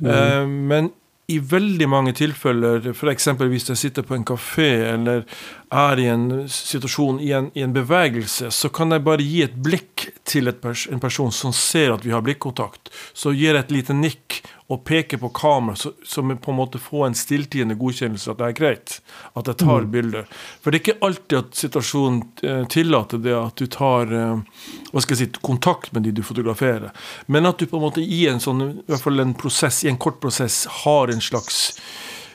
Mm. 0.00 0.10
Uh, 0.10 0.46
men 0.70 0.90
i 1.30 1.38
veldig 1.38 1.86
mange 1.90 2.14
tilfeller, 2.18 2.90
f.eks. 2.90 3.28
hvis 3.38 3.68
jeg 3.70 3.78
sitter 3.78 4.06
på 4.06 4.16
en 4.16 4.26
kafé 4.26 4.70
eller 4.90 5.22
er 5.70 6.00
i 6.02 6.06
en 6.10 6.48
situasjon, 6.50 7.20
i 7.22 7.32
en, 7.32 7.50
i 7.54 7.62
en 7.62 7.72
bevegelse, 7.72 8.50
så 8.50 8.68
kan 8.74 8.90
jeg 8.90 9.04
bare 9.06 9.22
gi 9.22 9.42
et 9.44 9.54
blikk 9.54 10.08
til 10.26 10.50
et 10.50 10.58
pers 10.62 10.88
en 10.90 11.02
person 11.02 11.30
som 11.34 11.54
ser 11.54 11.94
at 11.94 12.02
vi 12.06 12.10
har 12.14 12.24
blikkontakt. 12.26 12.90
Så 13.14 13.30
gir 13.36 13.54
jeg 13.54 13.62
et 13.62 13.74
lite 13.74 13.94
nikk 13.94 14.40
og 14.70 14.82
peker 14.86 15.18
på 15.18 15.30
kamera, 15.34 15.76
så, 15.78 15.92
så 16.06 16.22
på 16.22 16.50
en 16.50 16.58
måte 16.58 16.78
få 16.78 17.04
en 17.06 17.14
stilltiende 17.14 17.74
godkjennelse 17.78 18.30
at 18.30 18.38
det 18.38 18.48
er 18.48 18.58
greit 18.58 18.98
at 19.38 19.50
jeg 19.50 19.58
tar 19.62 19.86
mm. 19.86 19.88
bilder. 19.94 20.28
For 20.62 20.70
det 20.70 20.78
er 20.78 20.84
ikke 20.84 21.06
alltid 21.06 21.38
at 21.40 21.62
situasjonen 21.62 22.20
eh, 22.46 22.62
tillater 22.70 23.22
det 23.22 23.34
at 23.34 23.58
du 23.58 23.66
tar 23.70 24.14
eh, 24.14 24.62
hva 24.90 25.02
skal 25.02 25.16
jeg 25.16 25.24
si, 25.24 25.42
kontakt 25.42 25.90
med 25.94 26.06
de 26.06 26.14
du 26.14 26.22
fotograferer. 26.26 26.94
Men 27.26 27.50
at 27.50 27.58
du 27.58 27.66
på 27.66 27.78
en 27.78 27.86
måte 27.88 28.02
i 28.02 28.24
en 28.30 28.42
sånn, 28.42 28.62
i 28.62 28.86
hvert 28.90 29.06
fall 29.06 29.22
en 29.22 29.34
prosess, 29.38 29.82
i 29.82 29.90
en 29.90 29.98
kort 29.98 30.22
prosess 30.22 30.64
har 30.84 31.10
en 31.10 31.22
slags 31.22 31.72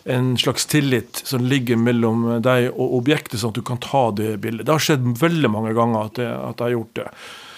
en 0.07 0.37
slags 0.37 0.65
tillit 0.65 1.21
som 1.25 1.45
ligger 1.45 1.75
mellom 1.75 2.27
deg 2.45 2.69
og 2.69 2.99
objektet, 2.99 3.39
sånn 3.41 3.55
at 3.55 3.57
du 3.57 3.65
kan 3.65 3.81
ta 3.81 4.11
det 4.13 4.35
bildet. 4.43 4.67
Det 4.67 4.75
har 4.75 4.83
skjedd 4.83 5.07
veldig 5.17 5.49
mange 5.49 5.73
ganger 5.73 6.05
at, 6.05 6.19
det, 6.19 6.29
at 6.29 6.61
jeg 6.61 6.65
har 6.67 6.75
gjort 6.75 6.99
det. 6.99 7.07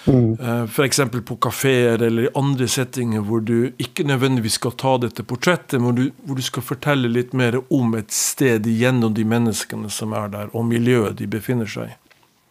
Mm. 0.08 0.30
Eh, 0.40 0.62
F.eks. 0.64 1.00
på 1.28 1.36
kafeer 1.36 2.02
eller 2.02 2.22
i 2.22 2.32
andre 2.34 2.68
settinger 2.72 3.26
hvor 3.28 3.42
du 3.44 3.74
ikke 3.76 4.06
nødvendigvis 4.08 4.56
skal 4.56 4.72
ta 4.80 4.94
dette 5.02 5.26
portrettet, 5.28 5.76
men 5.82 5.98
du, 5.98 6.06
hvor 6.24 6.40
du 6.40 6.44
skal 6.46 6.64
fortelle 6.64 7.10
litt 7.12 7.36
mer 7.36 7.60
om 7.68 7.92
et 7.98 8.14
sted 8.16 8.66
gjennom 8.66 9.12
de 9.14 9.28
menneskene 9.28 9.92
som 9.92 10.16
er 10.16 10.32
der, 10.32 10.48
og 10.56 10.64
miljøet 10.70 11.20
de 11.20 11.28
befinner 11.28 11.68
seg 11.68 11.92
i. 11.92 11.98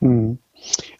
Mm. 0.06 0.38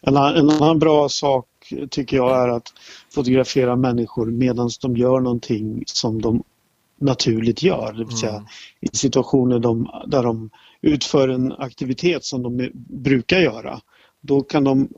En, 0.02 0.16
en 0.16 0.50
annan 0.50 0.78
bra 0.82 1.08
sak 1.08 1.46
tycker 1.90 2.16
jag 2.16 2.42
är 2.42 2.48
att 2.48 2.72
fotografera 3.14 3.76
människor 3.76 4.26
medan 4.26 4.70
de 4.80 4.96
gör 4.96 5.20
någonting 5.20 5.82
som 5.86 6.22
de 6.22 6.42
naturligt 6.98 7.62
gör. 7.62 7.92
Det 7.92 8.04
vill 8.04 8.16
säga 8.16 8.32
mm. 8.32 8.46
i 8.80 8.96
situationer 8.96 9.58
de, 9.58 9.90
där 10.06 10.22
de 10.22 10.50
utför 10.80 11.28
en 11.28 11.52
aktivitet 11.52 12.24
som 12.24 12.42
de 12.42 12.70
brukar 12.74 13.38
göra 13.38 13.80
då 14.20 14.42
kan 14.42 14.64
de 14.64 14.88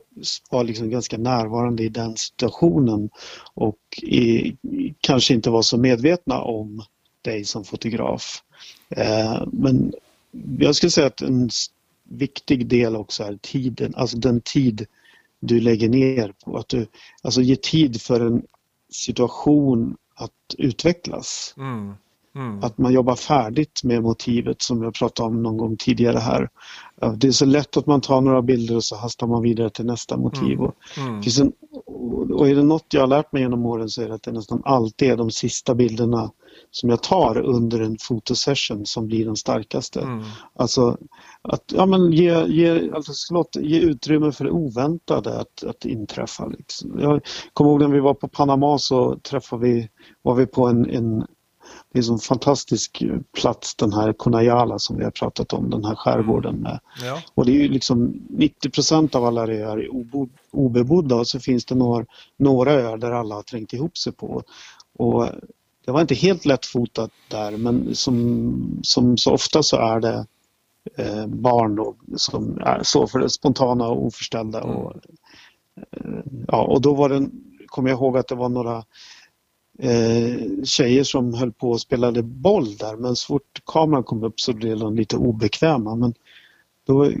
vara 0.51 0.63
liksom 0.63 0.89
ganska 0.89 1.17
närvarande 1.17 1.83
i 1.83 1.89
den 1.89 2.17
situationen 2.17 3.09
och 3.53 3.79
i, 4.01 4.55
kanske 4.99 5.33
inte 5.33 5.49
vara 5.49 5.63
så 5.63 5.77
medvetna 5.77 6.41
om 6.41 6.83
dig 7.21 7.45
som 7.45 7.63
fotograf. 7.63 8.43
Eh, 8.89 9.43
men 9.51 9.93
jag 10.59 10.75
skulle 10.75 10.89
säga 10.91 11.07
att 11.07 11.21
en 11.21 11.49
viktig 12.03 12.67
del 12.67 12.95
också 12.95 13.23
är 13.23 13.37
tiden, 13.41 13.93
alltså 13.95 14.17
den 14.17 14.41
tid 14.41 14.85
du 15.39 15.59
lägger 15.59 15.89
ner 15.89 16.33
på 16.45 16.57
att 16.57 16.67
du, 16.67 16.87
alltså 17.21 17.41
ge 17.41 17.55
tid 17.55 18.01
för 18.01 18.21
en 18.21 18.43
situation 18.91 19.97
att 20.15 20.55
utvecklas. 20.57 21.53
Mm. 21.57 21.93
Mm. 22.35 22.63
Att 22.63 22.77
man 22.77 22.93
jobbar 22.93 23.15
färdigt 23.15 23.83
med 23.83 24.03
motivet 24.03 24.61
som 24.61 24.83
jag 24.83 24.93
pratade 24.93 25.29
om 25.29 25.43
någon 25.43 25.57
gång 25.57 25.77
tidigare 25.77 26.17
här. 26.17 26.49
Det 27.15 27.27
är 27.27 27.31
så 27.31 27.45
lätt 27.45 27.77
att 27.77 27.85
man 27.85 28.01
tar 28.01 28.21
några 28.21 28.41
bilder 28.41 28.75
och 28.75 28.83
så 28.83 28.95
hastar 28.95 29.27
man 29.27 29.41
vidare 29.41 29.69
till 29.69 29.85
nästa 29.85 30.17
motiv. 30.17 30.59
Mm. 30.59 30.71
Mm. 30.97 31.21
En, 31.41 31.53
och 32.33 32.49
är 32.49 32.55
det 32.55 32.63
något 32.63 32.85
jag 32.93 33.01
har 33.01 33.07
lärt 33.07 33.31
mig 33.31 33.41
genom 33.41 33.65
åren 33.65 33.89
så 33.89 34.01
är 34.01 34.07
det 34.07 34.13
att 34.13 34.23
det 34.23 34.31
nästan 34.31 34.61
alltid 34.65 35.11
är 35.11 35.17
de 35.17 35.31
sista 35.31 35.75
bilderna 35.75 36.31
som 36.71 36.89
jag 36.89 37.03
tar 37.03 37.37
under 37.37 37.79
en 37.79 37.97
fotosession 37.99 38.85
som 38.85 39.07
blir 39.07 39.25
de 39.25 39.35
starkaste. 39.35 40.01
Mm. 40.01 40.23
Alltså 40.55 40.97
att 41.41 41.63
ja, 41.75 41.85
men 41.85 42.11
ge, 42.11 42.45
ge, 42.45 42.91
alltså, 42.91 43.33
låt, 43.33 43.55
ge 43.55 43.79
utrymme 43.79 44.31
för 44.31 44.45
det 44.45 44.51
oväntade 44.51 45.39
att, 45.39 45.63
att 45.63 45.85
inträffa. 45.85 46.45
Liksom. 46.45 46.99
Jag 46.99 47.21
kommer 47.53 47.71
ihåg 47.71 47.79
när 47.79 47.87
vi 47.87 47.99
var 47.99 48.13
på 48.13 48.27
Panama 48.27 48.77
så 48.77 49.19
träffade 49.19 49.65
vi, 49.65 49.89
var 50.21 50.35
vi 50.35 50.45
på 50.45 50.67
en, 50.67 50.89
en 50.89 51.25
det 51.93 51.99
är 51.99 52.11
en 52.11 52.19
fantastisk 52.19 53.03
plats 53.41 53.75
den 53.75 53.93
här 53.93 54.13
Kunayala 54.13 54.79
som 54.79 54.97
vi 54.97 55.03
har 55.03 55.11
pratat 55.11 55.53
om, 55.53 55.69
den 55.69 55.85
här 55.85 55.95
skärgården 55.95 56.55
med. 56.55 56.79
Ja. 57.05 57.21
Och 57.33 57.45
det 57.45 57.51
är 57.51 57.61
ju 57.61 57.67
liksom 57.67 58.13
90% 58.29 59.15
av 59.15 59.25
alla 59.25 59.41
öar 59.41 59.77
är 59.77 59.89
obebodda 60.51 61.15
och 61.15 61.27
så 61.27 61.39
finns 61.39 61.65
det 61.65 61.75
några, 61.75 62.05
några 62.37 62.71
öar 62.71 62.97
där 62.97 63.11
alla 63.11 63.35
har 63.35 63.43
trängt 63.43 63.73
ihop 63.73 63.97
sig 63.97 64.13
på. 64.13 64.43
Och 64.97 65.27
det 65.85 65.91
var 65.91 66.01
inte 66.01 66.15
helt 66.15 66.45
lättfotat 66.45 67.11
där 67.27 67.57
men 67.57 67.95
som, 67.95 68.79
som 68.83 69.17
så 69.17 69.33
ofta 69.33 69.63
så 69.63 69.77
är 69.77 69.99
det 69.99 70.25
eh, 70.97 71.27
barn 71.27 71.75
då, 71.75 71.95
som 72.15 72.57
är 72.57 72.83
så 72.83 73.07
för 73.07 73.27
spontana 73.27 73.87
och 73.87 74.05
oförställda. 74.05 74.61
Mm. 74.61 74.75
Och, 74.75 74.93
eh, 75.91 76.23
ja, 76.47 76.63
och 76.63 76.81
då 76.81 76.93
var 76.93 77.09
det, 77.09 77.29
kommer 77.67 77.89
jag 77.89 77.97
ihåg 77.97 78.17
att 78.17 78.27
det 78.27 78.35
var 78.35 78.49
några 78.49 78.83
eh, 79.79 80.63
tjejer 80.63 81.03
som 81.03 81.33
höll 81.33 81.51
på 81.51 81.69
och 81.69 81.81
spelade 81.81 82.23
boll 82.23 82.77
där 82.77 82.95
men 82.95 83.15
så 83.15 83.27
fort 83.27 83.61
kameran 83.65 84.03
kom 84.03 84.23
upp 84.23 84.39
så 84.39 84.53
blev 84.53 84.79
de 84.79 84.95
lite 84.95 85.17
obekväma. 85.17 85.95
Men 85.95 86.13
då, 86.87 87.11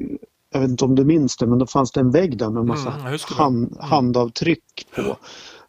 jag 0.53 0.59
vet 0.59 0.69
inte 0.69 0.85
om 0.85 0.95
du 0.95 1.05
minns 1.05 1.37
det 1.37 1.47
men 1.47 1.59
då 1.59 1.67
fanns 1.67 1.91
det 1.91 1.99
en 1.99 2.11
vägg 2.11 2.37
där 2.37 2.49
med 2.49 2.65
massa 2.65 2.93
mm, 2.93 3.19
hand, 3.37 3.57
mm. 3.57 3.77
handavtryck 3.79 4.87
på. 4.95 5.17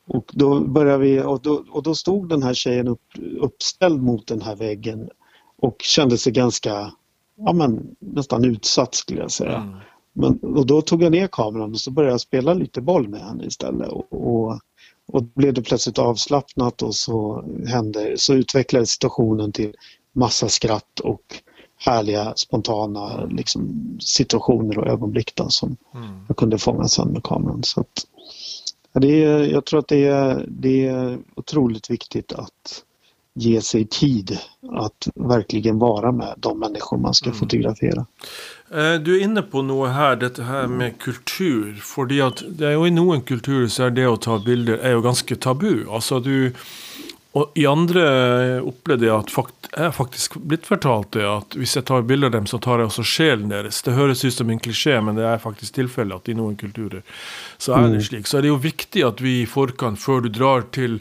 Och 0.07 0.31
då 0.33 0.61
började 0.61 0.99
vi 0.99 1.23
och 1.23 1.43
då, 1.43 1.65
och 1.71 1.83
då 1.83 1.95
stod 1.95 2.29
den 2.29 2.43
här 2.43 2.55
tjejen 2.55 2.89
upp, 2.89 3.03
uppställd 3.41 4.03
mot 4.03 4.27
den 4.27 4.43
här 4.43 4.57
väggen 4.57 5.09
och 5.59 5.77
kände 5.83 6.19
sig 6.19 6.33
ganska, 6.33 6.93
ja 7.37 7.53
men 7.53 7.97
nästan 7.99 8.45
utsatt 8.45 8.95
skulle 8.95 9.21
jag 9.21 9.31
säga. 9.31 9.57
Mm. 9.57 9.77
Men, 10.13 10.39
och 10.39 10.67
då 10.67 10.83
tog 10.83 11.03
jag 11.03 11.13
ner 11.13 11.27
kameran 11.27 11.73
och 11.73 11.81
så 11.81 11.91
började 11.91 12.13
jag 12.13 12.21
spela 12.21 12.55
lite 12.55 12.81
boll 12.81 13.09
med 13.09 13.21
henne 13.21 13.45
istället. 13.45 13.89
Och, 13.89 14.07
och 14.13 14.61
och 15.07 15.23
blev 15.23 15.55
det 15.55 15.63
plötsligt 15.63 15.99
avslappnat 15.99 16.83
och 16.83 16.95
så 16.95 17.45
hände, 17.67 18.19
så 18.19 18.35
utvecklades 18.35 18.91
situationen 18.91 19.53
till 19.53 19.75
massa 20.13 20.49
skratt 20.49 21.01
och 21.01 21.23
härliga 21.77 22.33
spontana 22.37 23.25
liksom, 23.25 23.85
situationer 24.01 24.79
och 24.79 24.87
ögonblick 24.87 25.35
då, 25.35 25.49
som 25.49 25.77
mm. 25.95 26.25
jag 26.29 26.37
kunde 26.37 26.59
fånga 26.59 26.89
sen 26.89 27.09
med 27.09 27.23
kameran. 27.23 27.63
Så 27.63 27.81
att, 27.81 28.07
det 29.01 29.25
är, 29.25 29.45
jag 29.45 29.65
tror 29.65 29.79
att 29.81 29.89
det 29.89 30.07
är, 30.07 30.45
det 30.49 30.87
är 30.87 31.19
otroligt 31.35 31.91
viktigt 31.91 32.33
att 32.33 32.85
ge 33.35 33.61
sig 33.61 33.85
tid 33.87 34.39
att 34.73 35.09
verkligen 35.15 35.79
vara 35.79 36.13
med 36.13 36.35
de 36.37 36.59
människor 36.59 36.99
man 36.99 37.15
ska 37.15 37.27
mm. 37.27 37.39
fotografera. 37.39 38.07
Eh, 38.71 38.95
du 38.95 39.17
er 39.17 39.25
inne 39.25 39.43
på 39.43 39.63
noe 39.63 39.89
her, 39.89 40.17
dette 40.17 40.45
her 40.45 40.67
med 40.67 40.99
kultur. 40.99 41.81
fordi 41.81 42.21
at 42.21 42.43
det 42.49 42.67
er 42.67 42.73
jo 42.73 42.87
I 42.87 42.91
noen 42.91 43.23
kulturer 43.23 43.69
så 43.69 43.89
er 43.89 43.97
det 43.97 44.07
å 44.09 44.17
ta 44.17 44.39
bilder 44.39 44.79
er 44.81 44.97
jo 44.97 45.03
ganske 45.05 45.37
tabu. 45.37 45.89
Altså 45.89 46.21
du 46.21 46.53
og 47.33 47.55
i 47.57 47.63
andre 47.65 48.03
opplevde 48.61 49.07
jeg 49.07 49.15
at 49.17 49.31
fakt, 49.33 49.69
jeg 49.73 49.87
er 49.87 49.95
faktisk 49.97 50.35
blitt 50.45 50.67
fortalt 50.69 51.15
det 51.17 51.25
at 51.25 51.55
hvis 51.57 51.79
jeg 51.79 51.87
tar 51.89 52.05
bilder 52.05 52.29
av 52.29 52.35
dem, 52.35 52.49
så 52.51 52.59
tar 52.61 52.83
jeg 52.83 52.91
også 52.91 53.05
sjelen 53.09 53.49
deres. 53.49 53.79
Det 53.87 53.95
høres 53.97 54.21
ut 54.27 54.35
som 54.37 54.51
en 54.53 54.61
klisjé, 54.61 54.99
men 55.01 55.17
det 55.17 55.25
er 55.25 55.41
faktisk 55.41 55.79
tilfellet 55.79 56.21
at 56.21 56.29
i 56.29 56.37
noen 56.37 56.59
kulturer 56.61 57.01
så 57.57 57.73
er 57.79 57.87
det 57.87 58.03
mm. 58.03 58.05
slik. 58.11 58.29
Så 58.29 58.37
er 58.37 58.45
det 58.45 58.51
jo 58.53 58.59
viktig 58.61 59.05
at 59.07 59.23
vi 59.25 59.39
i 59.41 59.47
forkant, 59.49 60.01
før 60.03 60.27
du 60.27 60.29
drar 60.29 60.67
til 60.77 60.99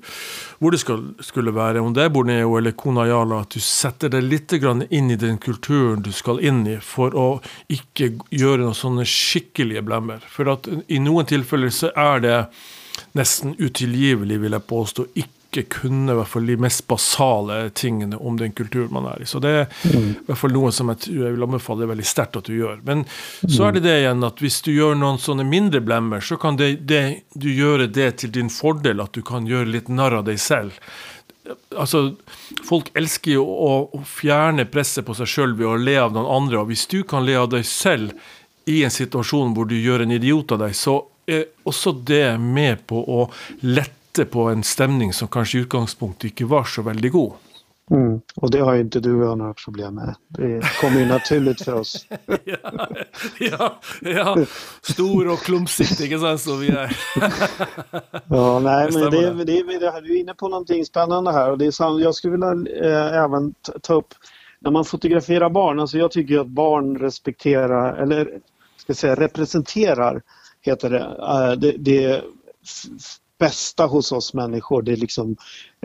hvor 0.61 0.71
det 0.71 0.79
skal, 0.79 1.03
skulle 1.25 1.51
være, 1.55 1.83
om 1.83 1.91
det 1.97 2.05
er 2.05 2.15
Borneo 2.15 2.55
eller 2.61 2.77
Konayala, 2.79 3.41
at 3.43 3.57
du 3.57 3.59
setter 3.65 4.13
deg 4.13 4.23
litt 4.23 4.55
inn 4.55 5.11
i 5.11 5.19
den 5.19 5.35
kulturen 5.41 6.05
du 6.05 6.13
skal 6.15 6.39
inn 6.39 6.63
i, 6.69 6.77
for 6.79 7.11
å 7.11 7.27
ikke 7.67 8.13
gjøre 8.29 8.63
noen 8.63 8.77
sånne 8.77 9.07
skikkelige 9.09 9.83
blemmer. 9.83 10.23
For 10.31 10.47
at 10.53 10.71
i 10.87 11.03
noen 11.03 11.27
tilfeller 11.27 11.75
så 11.75 11.91
er 11.91 12.23
det 12.23 12.39
nesten 13.19 13.57
utilgivelig, 13.59 14.39
vil 14.45 14.55
jeg 14.55 14.69
påstå, 14.71 15.09
ikke 15.11 15.40
ikke 15.51 15.81
kunne 15.81 16.13
i 16.13 16.15
hvert 16.15 16.31
fall 16.31 16.47
de 16.47 16.55
mest 16.63 16.85
basale 16.87 17.57
tingene 17.75 18.15
om 18.17 18.37
den 18.39 18.53
kulturen 18.55 18.93
man 18.95 19.09
er 19.11 19.23
i. 19.23 19.27
Så 19.27 19.41
det 19.43 19.51
er 19.51 19.65
mm. 19.83 20.07
i 20.07 20.25
hvert 20.29 20.39
fall 20.39 20.55
noe 20.55 20.71
som 20.71 20.91
jeg, 20.93 21.01
tror 21.05 21.25
jeg 21.25 21.35
vil 21.35 21.47
anbefale 21.47 21.89
veldig 21.91 22.07
sterkt 22.07 22.39
at 22.39 22.47
du 22.47 22.55
gjør. 22.55 22.79
Men 22.87 23.03
så 23.43 23.67
er 23.67 23.75
det 23.75 23.83
det 23.85 23.97
igjen 23.99 24.23
at 24.27 24.39
hvis 24.43 24.61
du 24.63 24.71
gjør 24.71 24.95
noen 24.99 25.19
sånne 25.21 25.45
mindre 25.47 25.83
blemmer, 25.83 26.23
så 26.23 26.39
kan 26.39 26.59
det, 26.59 26.73
det, 26.87 27.03
du 27.35 27.49
gjøre 27.51 27.89
det 27.91 28.09
til 28.23 28.33
din 28.33 28.51
fordel, 28.53 29.03
at 29.03 29.11
du 29.17 29.23
kan 29.27 29.49
gjøre 29.49 29.73
litt 29.75 29.91
narr 29.91 30.21
av 30.21 30.27
deg 30.29 30.39
selv. 30.41 30.77
Altså, 31.75 32.13
Folk 32.63 32.93
elsker 32.95 33.35
jo 33.35 33.43
å, 33.43 33.71
å 33.91 34.03
fjerne 34.07 34.67
presset 34.71 35.07
på 35.07 35.15
seg 35.17 35.29
sjøl 35.29 35.55
ved 35.59 35.67
å 35.67 35.79
le 35.79 35.97
av 35.99 36.15
noen 36.15 36.29
andre. 36.31 36.63
og 36.63 36.71
Hvis 36.71 36.87
du 36.91 37.01
kan 37.03 37.27
le 37.27 37.35
av 37.39 37.51
deg 37.51 37.67
selv 37.67 38.15
i 38.71 38.83
en 38.85 38.93
situasjon 38.93 39.55
hvor 39.57 39.67
du 39.67 39.75
gjør 39.75 40.05
en 40.05 40.13
idiot 40.15 40.53
av 40.55 40.63
deg, 40.63 40.77
så 40.77 41.01
er 41.27 41.49
også 41.67 41.93
det 42.07 42.37
med 42.39 42.85
på 42.89 43.01
å 43.01 43.25
lette 43.67 44.00
på 44.31 44.49
en 44.49 44.63
stemning 44.63 45.13
som 45.13 45.27
kanskje 45.27 45.59
i 45.59 45.61
utgangspunktet 45.61 46.31
ikke 46.31 46.45
var 46.45 46.63
så 46.63 46.81
veldig 46.81 47.11
god? 47.11 47.33
Mm. 47.91 48.21
Och 48.35 48.51
det 48.51 48.59
har 48.59 48.73
ju 48.73 48.81
inte 48.81 48.99
du 48.99 49.15
och 49.15 49.25
jag 49.25 49.37
några 49.37 49.53
problem 49.53 49.95
med. 49.95 50.15
Det 50.27 50.61
kommer 50.81 50.99
ju 50.99 51.05
naturligt 51.05 51.61
för 51.61 51.73
oss. 51.73 52.05
ja, 52.43 52.87
ja, 53.39 53.79
ja, 54.01 54.45
stor 54.81 55.27
och 55.27 55.39
klumpsigt, 55.39 55.99
inte 55.99 56.19
sant, 56.19 56.41
så 56.41 56.55
vi 56.55 56.69
är. 56.69 56.97
ja, 58.27 58.59
nej, 58.59 58.89
men 58.93 59.11
det, 59.11 59.33
det, 59.33 59.43
det, 59.43 59.79
det, 59.79 60.01
du 60.01 60.15
är 60.15 60.19
inne 60.19 60.33
på 60.33 60.47
någonting 60.47 60.85
spännande 60.85 61.31
här 61.31 61.51
och 61.51 61.57
det 61.57 61.65
är 61.65 61.71
sant, 61.71 62.01
jag 62.01 62.15
skulle 62.15 62.31
vilja 62.31 62.81
eh, 62.83 63.23
även 63.23 63.53
ta 63.81 63.93
upp 63.93 64.13
när 64.59 64.71
man 64.71 64.85
fotograferar 64.85 65.49
barn, 65.49 65.79
alltså 65.79 65.97
jag 65.97 66.11
tycker 66.11 66.39
att 66.39 66.47
barn 66.47 66.97
respekterar, 66.97 68.03
eller 68.03 68.39
ska 68.77 68.93
säga 68.93 69.15
representerar, 69.15 70.21
heter 70.61 70.89
det, 70.89 70.99
eh, 70.99 71.51
det, 71.51 71.71
det 71.77 72.23
bästa 73.41 73.85
hos 73.85 74.11
oss 74.11 74.33
människor. 74.33 74.81
Det 74.81 74.91
är 74.91 74.97
liksom 74.97 75.35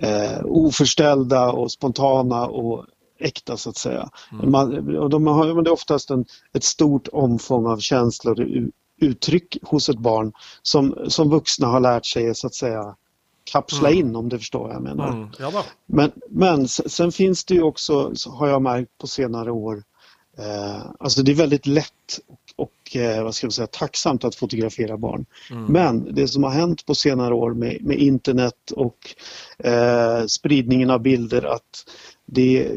eh, 0.03 0.45
oförställda 0.45 1.51
och 1.51 1.73
spontana 1.73 2.47
och 2.47 2.87
äkta 3.19 3.57
så 3.57 3.71
att 3.71 3.77
säga. 3.77 4.11
Mm. 4.33 4.51
Man, 4.51 4.97
och 4.97 5.11
de 5.11 5.27
har 5.27 5.63
det 5.63 5.71
är 5.71 5.73
oftast 5.73 6.11
en, 6.11 6.25
ett 6.53 6.65
stort 6.65 7.09
omfång 7.13 7.67
av 7.67 7.79
känslor 7.79 8.41
och 8.41 8.47
uttryck 9.01 9.57
hos 9.63 9.89
ett 9.89 9.99
barn 9.99 10.33
som, 10.63 10.95
som 11.09 11.31
vuxna 11.31 11.67
har 11.67 11.81
lärt 11.81 12.07
sig 12.07 12.35
så 12.35 12.47
att 12.47 12.55
säga 12.55 12.97
kapsla 13.53 13.91
mm. 13.91 14.01
in 14.01 14.17
om 14.17 14.29
du 14.29 14.39
förstår 14.39 14.61
vad 14.61 14.75
jag 14.75 14.83
menar. 14.83 15.09
Mm. 15.09 15.63
Men, 15.87 16.13
men 16.31 16.69
sen 16.69 17.13
finns 17.13 17.45
det 17.45 17.55
ju 17.55 17.63
också, 17.63 18.13
har 18.27 18.49
jag 18.49 18.63
märkt 18.63 18.99
på 18.99 19.07
senare 19.07 19.51
år, 19.51 19.83
eh, 20.39 20.83
alltså 20.99 21.23
det 21.23 21.33
är 21.33 21.37
väldigt 21.37 21.67
lätt 21.67 22.21
och 22.87 22.97
eh, 22.97 23.25
vad 23.25 23.35
ska 23.35 23.47
man 23.47 23.53
säga, 23.53 23.67
tacksamt 23.67 24.25
att 24.25 24.35
fotografera 24.35 24.97
barn. 24.97 25.27
Mm. 25.51 25.65
Men 25.65 26.15
det 26.15 26.29
som 26.29 26.43
har 26.43 26.51
hänt 26.51 26.87
på 26.87 26.95
senare 26.95 27.35
år 27.35 27.55
med, 27.55 27.79
med 27.85 27.99
internet 27.99 28.71
och 28.77 28.99
eh, 29.59 30.27
spridningen 30.27 30.91
av 30.91 31.03
bilder 31.03 31.45
att 31.55 31.85
det 32.27 32.69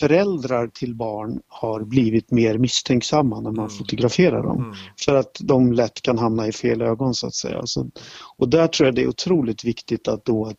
föräldrar 0.00 0.66
till 0.66 0.94
barn 0.94 1.40
har 1.48 1.84
blivit 1.84 2.30
mer 2.30 2.58
misstänksamma 2.58 3.40
när 3.40 3.50
man 3.50 3.66
mm. 3.66 3.70
fotograferar 3.70 4.42
dem. 4.42 4.64
Mm. 4.64 4.76
För 5.04 5.14
att 5.14 5.38
de 5.40 5.72
lätt 5.72 6.02
kan 6.02 6.18
hamna 6.18 6.46
i 6.46 6.52
fel 6.52 6.82
ögon 6.82 7.14
så 7.14 7.26
att 7.26 7.34
säga. 7.34 7.60
Så, 7.64 7.90
och 8.36 8.48
där 8.48 8.66
tror 8.66 8.86
jag 8.86 8.94
det 8.94 9.02
är 9.02 9.08
otroligt 9.08 9.64
viktigt 9.64 10.08
att 10.08 10.24
då 10.24 10.46
att, 10.46 10.56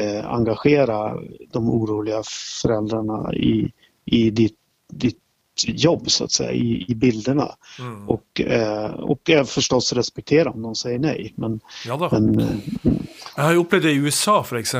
eh, 0.00 0.26
engagera 0.26 1.16
de 1.52 1.70
oroliga 1.70 2.22
föräldrarna 2.62 3.34
i, 3.34 3.72
i 4.04 4.30
ditt, 4.30 4.56
ditt 4.92 5.18
jobb 5.62 6.10
så 6.10 6.24
att 6.24 6.32
säga 6.32 6.52
i, 6.52 6.84
i 6.88 6.94
bilderna. 6.94 7.54
Mm. 7.78 8.08
Och, 8.08 8.40
eh, 8.40 8.90
och 8.90 9.30
förstås 9.46 9.92
respektera 9.92 10.50
om 10.50 10.62
de 10.62 10.74
säger 10.74 10.98
nej. 10.98 11.34
Men, 11.36 11.60
ja 11.86 12.08
men, 12.12 12.40
eh, 12.40 12.92
jeg 13.36 13.44
har 13.44 13.56
opplevd 13.56 13.84
det 13.84 13.92
i 13.92 14.00
USA 14.02 14.40
f.eks. 14.42 14.74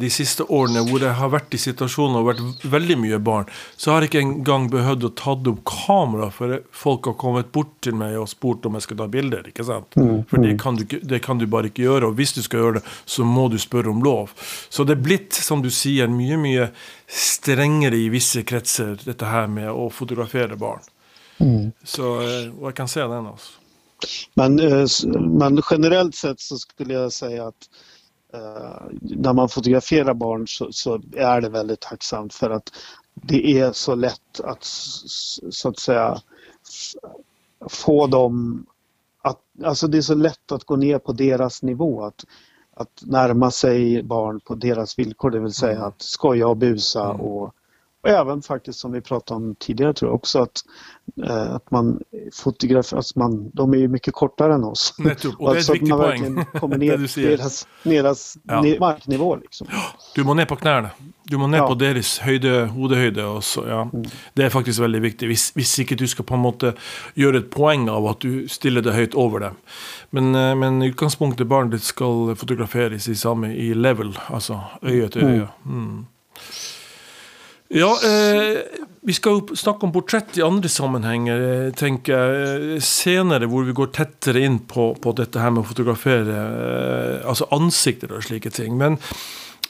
de 0.00 0.10
siste 0.10 0.46
årene, 0.48 0.82
hvor 0.88 1.02
jeg 1.04 1.14
har 1.18 1.30
vært 1.32 1.54
i 1.54 1.60
situasjoner 1.60 2.22
og 2.22 2.28
vært 2.30 2.64
veldig 2.72 2.96
mye 3.02 3.18
barn. 3.22 3.50
Så 3.76 3.92
har 3.92 4.02
jeg 4.02 4.12
ikke 4.12 4.22
engang 4.24 4.68
behøvd 4.72 5.06
å 5.06 5.12
ta 5.18 5.34
opp 5.36 5.60
kamera, 5.68 6.30
for 6.34 6.56
folk 6.74 7.10
har 7.10 7.18
kommet 7.20 7.52
bort 7.54 7.74
til 7.84 7.96
meg 7.98 8.16
og 8.18 8.30
spurt 8.32 8.66
om 8.66 8.78
jeg 8.78 8.86
skal 8.86 9.02
ta 9.02 9.08
bilder. 9.12 9.46
ikke 9.52 9.66
sant? 9.68 9.94
Mm. 9.96 10.24
For 10.30 10.42
det 10.42 10.54
mm. 10.54 10.58
kan, 10.62 10.80
du, 10.80 10.96
det 10.98 11.22
kan, 11.22 11.38
du, 11.38 11.46
bare 11.46 11.70
ikke 11.70 11.84
gjøre. 11.84 12.10
Og 12.10 12.18
hvis 12.18 12.34
du 12.36 12.42
skal 12.42 12.64
gjøre 12.64 12.80
det, 12.80 12.84
så 13.04 13.26
må 13.28 13.48
du 13.52 13.58
spørre 13.62 13.92
om 13.92 14.02
lov. 14.04 14.32
Så 14.72 14.88
det 14.88 14.96
er 14.96 15.04
blitt, 15.04 15.36
som 15.36 15.62
du 15.62 15.70
sier, 15.70 16.10
mye, 16.10 16.40
mye 16.40 16.70
strengere 17.12 17.96
i 17.96 18.08
visse 18.08 18.42
kretser, 18.42 18.98
dette 19.04 19.28
her 19.28 19.46
med 19.46 19.70
å 19.70 19.90
fotografere 19.90 20.56
barn. 20.56 20.80
Mm. 21.38 21.72
Så, 21.84 22.20
eh, 22.20 22.52
jeg 22.62 22.74
kan 22.74 22.88
se 22.88 23.00
den. 23.00 23.26
altså. 23.26 23.52
Men, 24.34 24.58
eh, 24.58 24.86
men 25.20 25.60
generellt 25.70 26.14
sett 26.14 26.40
så 26.40 26.58
skulle 26.58 26.94
jag 26.94 27.12
säga 27.12 27.46
att 27.46 27.68
eh, 28.34 28.82
när 29.00 29.32
man 29.32 29.48
fotograferar 29.48 30.14
barn 30.14 30.48
så, 30.48 30.72
så, 30.72 31.02
är 31.16 31.40
det 31.40 31.48
väldigt 31.48 31.80
tacksamt 31.80 32.34
för 32.34 32.50
att 32.50 32.72
det 33.14 33.58
är 33.60 33.72
så 33.72 33.94
lätt 33.94 34.40
att 34.44 34.64
så 35.50 35.68
att 35.68 35.78
säga 35.78 36.20
få 37.68 38.06
dem 38.06 38.66
att, 39.22 39.38
alltså 39.64 39.86
det 39.86 39.98
är 39.98 40.02
så 40.02 40.14
lätt 40.14 40.52
att 40.52 40.64
gå 40.64 40.76
ner 40.76 40.98
på 40.98 41.12
deras 41.12 41.62
nivå. 41.62 42.04
Att, 42.04 42.24
att 42.74 43.02
närma 43.06 43.50
sig 43.50 44.02
barn 44.02 44.40
på 44.40 44.54
deras 44.54 44.98
villkor, 44.98 45.30
det 45.30 45.40
vill 45.40 45.52
säga 45.52 45.76
mm. 45.76 45.88
att 45.88 46.02
skoja 46.02 46.48
och 46.48 46.56
busa 46.56 47.04
mm. 47.04 47.20
och 47.20 47.54
och 48.02 48.08
även 48.08 48.42
faktiskt 48.42 48.78
som 48.78 48.92
vi 48.92 49.00
pratade 49.00 49.36
om 49.36 49.54
tidigare 49.58 49.92
tror 49.92 50.08
jag 50.08 50.14
också 50.14 50.42
att, 50.42 50.64
eh, 51.26 51.54
att 51.54 51.70
man 51.70 52.00
fotograferar, 52.32 52.98
alltså 52.98 53.18
man, 53.18 53.50
de 53.54 53.74
är 53.74 53.78
ju 53.78 53.88
mycket 53.88 54.14
kortare 54.14 54.54
än 54.54 54.64
oss. 54.64 54.94
Nettopp, 54.98 55.34
och 55.38 55.54
det 55.54 55.58
är 55.58 55.60
ett 55.60 55.74
viktigt 55.74 55.90
poäng. 55.90 56.44
kommer 56.60 56.78
ner 56.78 57.06
till 57.06 57.22
deras, 57.22 57.68
deras 57.82 58.36
ja. 58.42 58.64
marknivå. 58.80 59.36
Liksom. 59.36 59.66
Du 60.14 60.24
må 60.24 60.34
ner 60.34 60.46
på 60.46 60.56
knærne. 60.56 60.90
Du 61.24 61.38
må 61.38 61.46
ner 61.46 61.58
ja. 61.58 61.68
på 61.68 61.74
deres 61.74 62.18
høyde, 62.18 62.66
hodehøyde. 62.74 63.24
Også, 63.24 63.66
ja. 63.68 63.82
Mm. 63.92 64.04
Det 64.34 64.44
er 64.44 64.50
faktisk 64.50 64.82
veldig 64.82 65.02
viktig. 65.02 65.28
Hvis, 65.30 65.50
hvis 65.54 65.78
ikke 65.78 65.96
du 65.96 66.06
skal 66.10 66.26
på 66.26 66.34
en 66.34 66.42
måte 66.42 66.74
gjøre 67.14 67.44
et 67.44 67.50
poeng 67.54 67.86
av 67.90 68.08
at 68.10 68.26
du 68.26 68.48
stiller 68.50 68.82
det 68.82 68.96
høyt 68.98 69.14
over 69.14 69.46
dem. 69.46 69.60
Men, 70.10 70.34
eh, 70.34 70.54
men 70.58 70.82
utgangspunktet 70.82 71.46
barnet 71.48 71.78
ditt 71.78 71.86
skal 71.86 72.34
fotograferes 72.34 73.06
i 73.08 73.14
samme 73.14 73.54
i 73.54 73.70
level, 73.74 74.16
altså 74.28 74.58
øye 74.82 75.08
til 75.08 75.28
øye. 75.28 75.48
Mm. 75.64 76.06
Ja, 77.72 77.98
eh, 78.04 78.58
vi 79.00 79.12
skal 79.12 79.56
snakke 79.56 79.86
om 79.86 79.92
portrett 79.92 80.36
i 80.38 80.42
andre 80.44 80.68
sammenhenger, 80.68 81.40
eh, 81.40 81.70
tenker 81.72 82.12
jeg, 82.12 82.74
eh, 82.74 82.80
senere, 82.84 83.48
hvor 83.48 83.64
vi 83.64 83.72
går 83.72 83.88
tettere 83.96 84.42
inn 84.44 84.58
på, 84.58 84.90
på 85.00 85.14
dette 85.16 85.40
her 85.40 85.50
med 85.50 85.64
å 85.64 85.70
fotografere 85.70 86.36
eh, 86.36 87.28
altså 87.28 87.48
ansikter 87.50 88.12
og 88.12 88.26
slike 88.26 88.52
ting. 88.52 88.76
Men, 88.76 88.98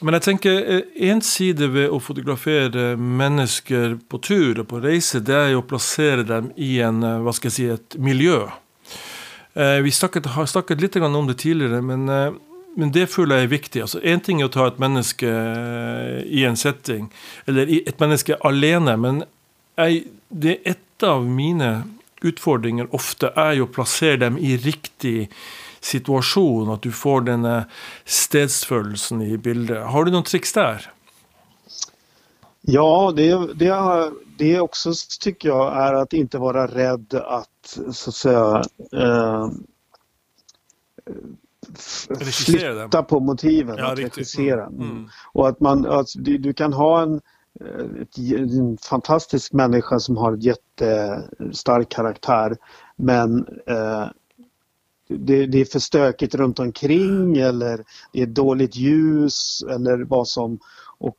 men 0.01 0.19
jeg 0.19 0.25
tenker 0.27 0.59
én 0.99 1.21
eh, 1.21 1.23
side 1.23 1.71
ved 1.71 1.95
å 1.95 2.01
fotografere 2.03 2.97
mennesker 2.99 3.95
på 4.11 4.19
tur 4.19 4.59
og 4.59 4.67
på 4.67 4.83
reise, 4.83 5.23
det 5.23 5.39
er 5.39 5.53
jo 5.53 5.63
å 5.63 5.69
plassere 5.71 6.27
dem 6.27 6.51
i 6.59 6.81
en, 6.83 6.99
eh, 7.07 7.21
hva 7.23 7.31
skal 7.31 7.53
jeg 7.53 7.55
si, 7.55 7.69
et 7.71 7.97
miljø. 8.03 8.49
Eh, 9.55 9.79
vi 9.79 9.95
snakket, 9.95 10.33
har 10.35 10.51
snakket 10.51 10.83
litt 10.83 10.99
om 10.99 11.27
det 11.31 11.39
tidligere, 11.39 11.79
men 11.81 12.09
eh, 12.09 12.33
men 12.75 12.91
det 12.91 13.07
fulla 13.07 13.35
är 13.35 13.43
er 13.43 13.47
viktig. 13.47 13.81
altså 13.81 13.99
Én 13.99 14.19
ting 14.19 14.41
är 14.41 14.45
att 14.45 14.51
ta 14.51 14.67
ett 14.67 14.79
menneske 14.79 15.27
eh, 15.27 16.23
i 16.25 16.45
en 16.45 16.57
setting, 16.57 17.13
eller 17.45 17.87
ett 17.87 17.99
menneske 17.99 18.35
alene, 18.41 18.97
men 18.97 19.23
jeg, 19.77 20.03
det 20.29 20.57
er 20.65 20.75
av 21.03 21.25
mina 21.25 21.83
utfordringer 22.21 22.95
ofta 22.95 23.29
är 23.35 23.53
jo 23.53 23.63
å 23.67 23.73
placera 23.73 24.17
dem 24.17 24.37
i 24.37 24.57
riktig 24.57 25.31
situasjon, 25.81 26.69
att 26.71 26.81
du 26.81 26.91
får 26.91 27.21
denne 27.21 27.65
stedsfølelsen 28.05 29.21
i 29.21 29.37
bildet. 29.37 29.83
Har 29.91 30.05
du 30.05 30.11
noen 30.11 30.23
triks 30.23 30.53
där? 30.53 30.91
Ja, 32.61 33.11
det, 33.15 33.53
det, 33.53 34.11
det 34.37 34.59
också 34.59 34.93
tycker 35.19 35.49
jag 35.49 35.77
är 35.77 35.93
att 35.93 36.13
inte 36.13 36.37
vara 36.37 36.67
rädd 36.67 37.13
att 37.13 37.77
så 37.91 38.09
att 38.09 38.15
säga 38.15 38.63
eh, 38.93 39.47
flytta 42.45 43.03
på 43.03 43.19
motiven, 43.19 43.75
ja, 43.77 43.91
att 43.91 43.99
regissera. 43.99 44.65
Mm. 44.65 44.81
Mm. 44.81 45.09
Och 45.33 45.47
att 45.47 45.59
man, 45.59 45.85
alltså, 45.85 46.19
du, 46.19 46.37
du, 46.37 46.53
kan 46.53 46.73
ha 46.73 47.01
en, 47.01 47.21
ett, 48.01 48.17
en 48.17 48.77
fantastisk 48.77 49.53
människa 49.53 49.99
som 49.99 50.17
har 50.17 50.33
en 50.33 50.39
jättestark 50.39 51.89
karaktär 51.89 52.57
men 52.95 53.37
eh, 53.67 54.07
det, 55.07 55.45
det, 55.45 55.61
är 55.61 55.65
för 55.65 55.79
stökigt 55.79 56.35
runt 56.35 56.59
omkring 56.59 57.37
eller 57.37 57.83
det 58.11 58.21
är 58.21 58.25
dåligt 58.25 58.75
ljus 58.75 59.63
eller 59.69 59.97
vad 60.03 60.27
som 60.27 60.59
och 60.97 61.17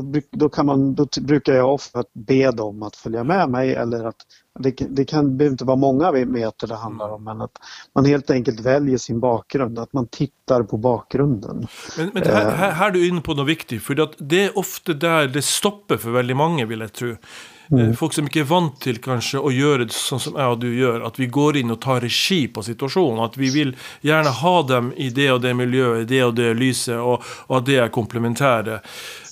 då, 0.00 0.20
då, 0.30 0.48
kan 0.48 0.66
man, 0.66 0.94
då 0.94 1.06
brukar 1.20 1.52
jag 1.52 1.74
ofta 1.74 2.04
be 2.12 2.50
dem 2.50 2.82
att 2.82 2.96
följa 2.96 3.24
med 3.24 3.50
mig 3.50 3.74
eller 3.74 4.04
att 4.04 4.16
det, 4.58 4.70
det 4.70 5.04
kan 5.04 5.36
behöver 5.36 5.52
inte 5.52 5.64
vara 5.64 5.76
många 5.76 6.12
meter 6.12 6.66
det 6.66 6.74
handlar 6.74 7.10
om 7.10 7.24
men 7.24 7.40
att 7.40 7.52
man 7.94 8.04
helt 8.04 8.30
enkelt 8.30 8.60
väljer 8.60 8.98
sin 8.98 9.20
bakgrund, 9.20 9.78
att 9.78 9.92
man 9.92 10.06
tittar 10.06 10.62
på 10.62 10.76
bakgrunden. 10.76 11.66
Men, 11.98 12.10
men 12.14 12.22
här, 12.22 12.50
här, 12.50 12.70
här, 12.70 12.88
är 12.88 12.90
du 12.90 13.08
inne 13.08 13.20
på 13.20 13.34
något 13.34 13.48
viktigt, 13.48 13.82
för 13.82 14.08
det 14.18 14.44
är 14.44 14.58
ofta 14.58 14.92
där 14.92 15.26
det 15.26 15.42
stoppar 15.42 15.96
för 15.96 16.10
väldigt 16.10 16.36
många 16.36 16.66
vill 16.66 16.80
jag 16.80 16.92
tro. 16.92 17.16
Mm. 17.70 17.80
Eh, 17.80 17.94
folk 17.96 18.12
som 18.12 18.28
ikke 18.28 18.42
er 18.42 18.48
vant 18.50 18.80
til 18.82 18.98
kanskje 19.02 19.40
å 19.40 19.52
gjøre 19.52 19.86
det 19.86 19.96
sånn 19.96 20.20
som 20.20 20.36
jeg 20.38 20.54
og 20.54 20.60
du 20.62 20.68
gjør, 20.74 21.00
at 21.06 21.18
vi 21.20 21.28
går 21.32 21.60
inn 21.62 21.74
og 21.74 21.80
tar 21.84 22.02
regi 22.04 22.46
på 22.48 22.64
situasjonen. 22.66 23.22
At 23.24 23.38
vi 23.40 23.50
vil 23.54 23.74
gjerne 24.04 24.34
ha 24.42 24.54
dem 24.68 24.92
i 24.96 25.08
det 25.14 25.30
og 25.32 25.42
det 25.44 25.54
miljøet, 25.58 26.04
i 26.04 26.10
det 26.14 26.22
og 26.26 26.36
det 26.38 26.52
lyset, 26.58 26.98
og, 26.98 27.26
og 27.48 27.58
at 27.60 27.68
det 27.68 27.80
er 27.82 27.92
komplementære. 27.94 28.80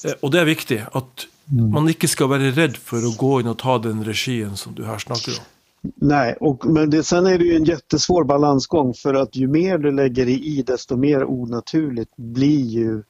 Eh, 0.05 0.19
og 0.21 0.35
det 0.35 0.43
er 0.43 0.51
viktig. 0.51 0.83
At 0.93 1.27
mm. 1.51 1.71
man 1.77 1.89
ikke 1.93 2.11
skal 2.11 2.33
være 2.33 2.55
redd 2.59 2.79
for 2.79 3.05
å 3.05 3.15
gå 3.19 3.41
inn 3.41 3.53
og 3.53 3.59
ta 3.63 3.79
den 3.83 4.05
regien 4.07 4.57
som 4.61 4.77
du 4.77 4.87
her 4.89 5.03
snakker 5.03 5.39
om. 5.39 5.49
Nej, 5.83 6.37
och, 6.41 6.67
men 6.67 6.91
det, 6.91 7.03
sen 7.03 7.27
är 7.27 7.39
det 7.39 7.45
ju 7.45 7.57
en 7.57 7.65
jättesvår 7.65 8.25
balansgång 8.25 8.95
för 8.95 9.15
att 9.15 9.37
ju 9.37 9.49
mer 9.49 9.79
du 9.79 9.91
lägger 9.91 10.29
i 10.29 10.63
desto 10.67 10.97
mer 10.97 11.25
onaturligt 11.25 12.17
blir 12.17 12.65
ju 12.65 13.03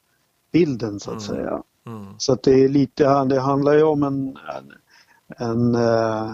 bilden 0.53 1.01
så 1.01 1.11
att 1.11 1.29
mm. 1.29 1.37
säga. 1.37 1.63
Mm. 1.87 2.07
Så 2.19 2.33
att 2.33 2.43
det 2.43 2.65
är 2.65 2.69
lite, 2.69 3.25
det 3.25 3.41
handlar 3.41 3.75
ju 3.75 3.83
om 3.83 4.03
en, 4.03 4.37
en 5.39 5.75
eh, 5.75 6.33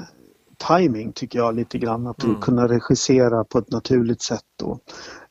timing 0.69 1.13
tycker 1.13 1.39
jag 1.39 1.55
lite 1.55 1.79
grann. 1.79 2.07
Att 2.07 2.25
mm. 2.25 2.41
kunna 2.41 2.69
regissera 2.69 3.45
på 3.45 3.59
ett 3.59 3.71
naturligt 3.71 4.23
sätt. 4.23 4.45
Då. 4.57 4.79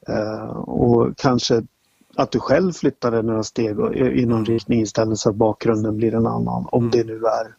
Eh, 0.08 0.49
och 0.58 1.17
kanske 1.17 1.63
att 2.15 2.32
du 2.32 2.39
själv 2.39 2.71
flyttar 2.71 3.23
några 3.23 3.43
steg 3.43 3.71
i 3.95 4.25
någon 4.25 4.38
mm. 4.38 4.45
riktning 4.45 4.82
istället 4.82 5.17
så 5.17 5.30
att 5.30 5.36
bakgrunden 5.36 5.97
blir 5.97 6.13
en 6.13 6.28
annan. 6.28 6.67
Om 6.71 6.84
mm. 6.84 6.91
det 6.91 7.04
nu 7.04 7.15
är 7.15 7.56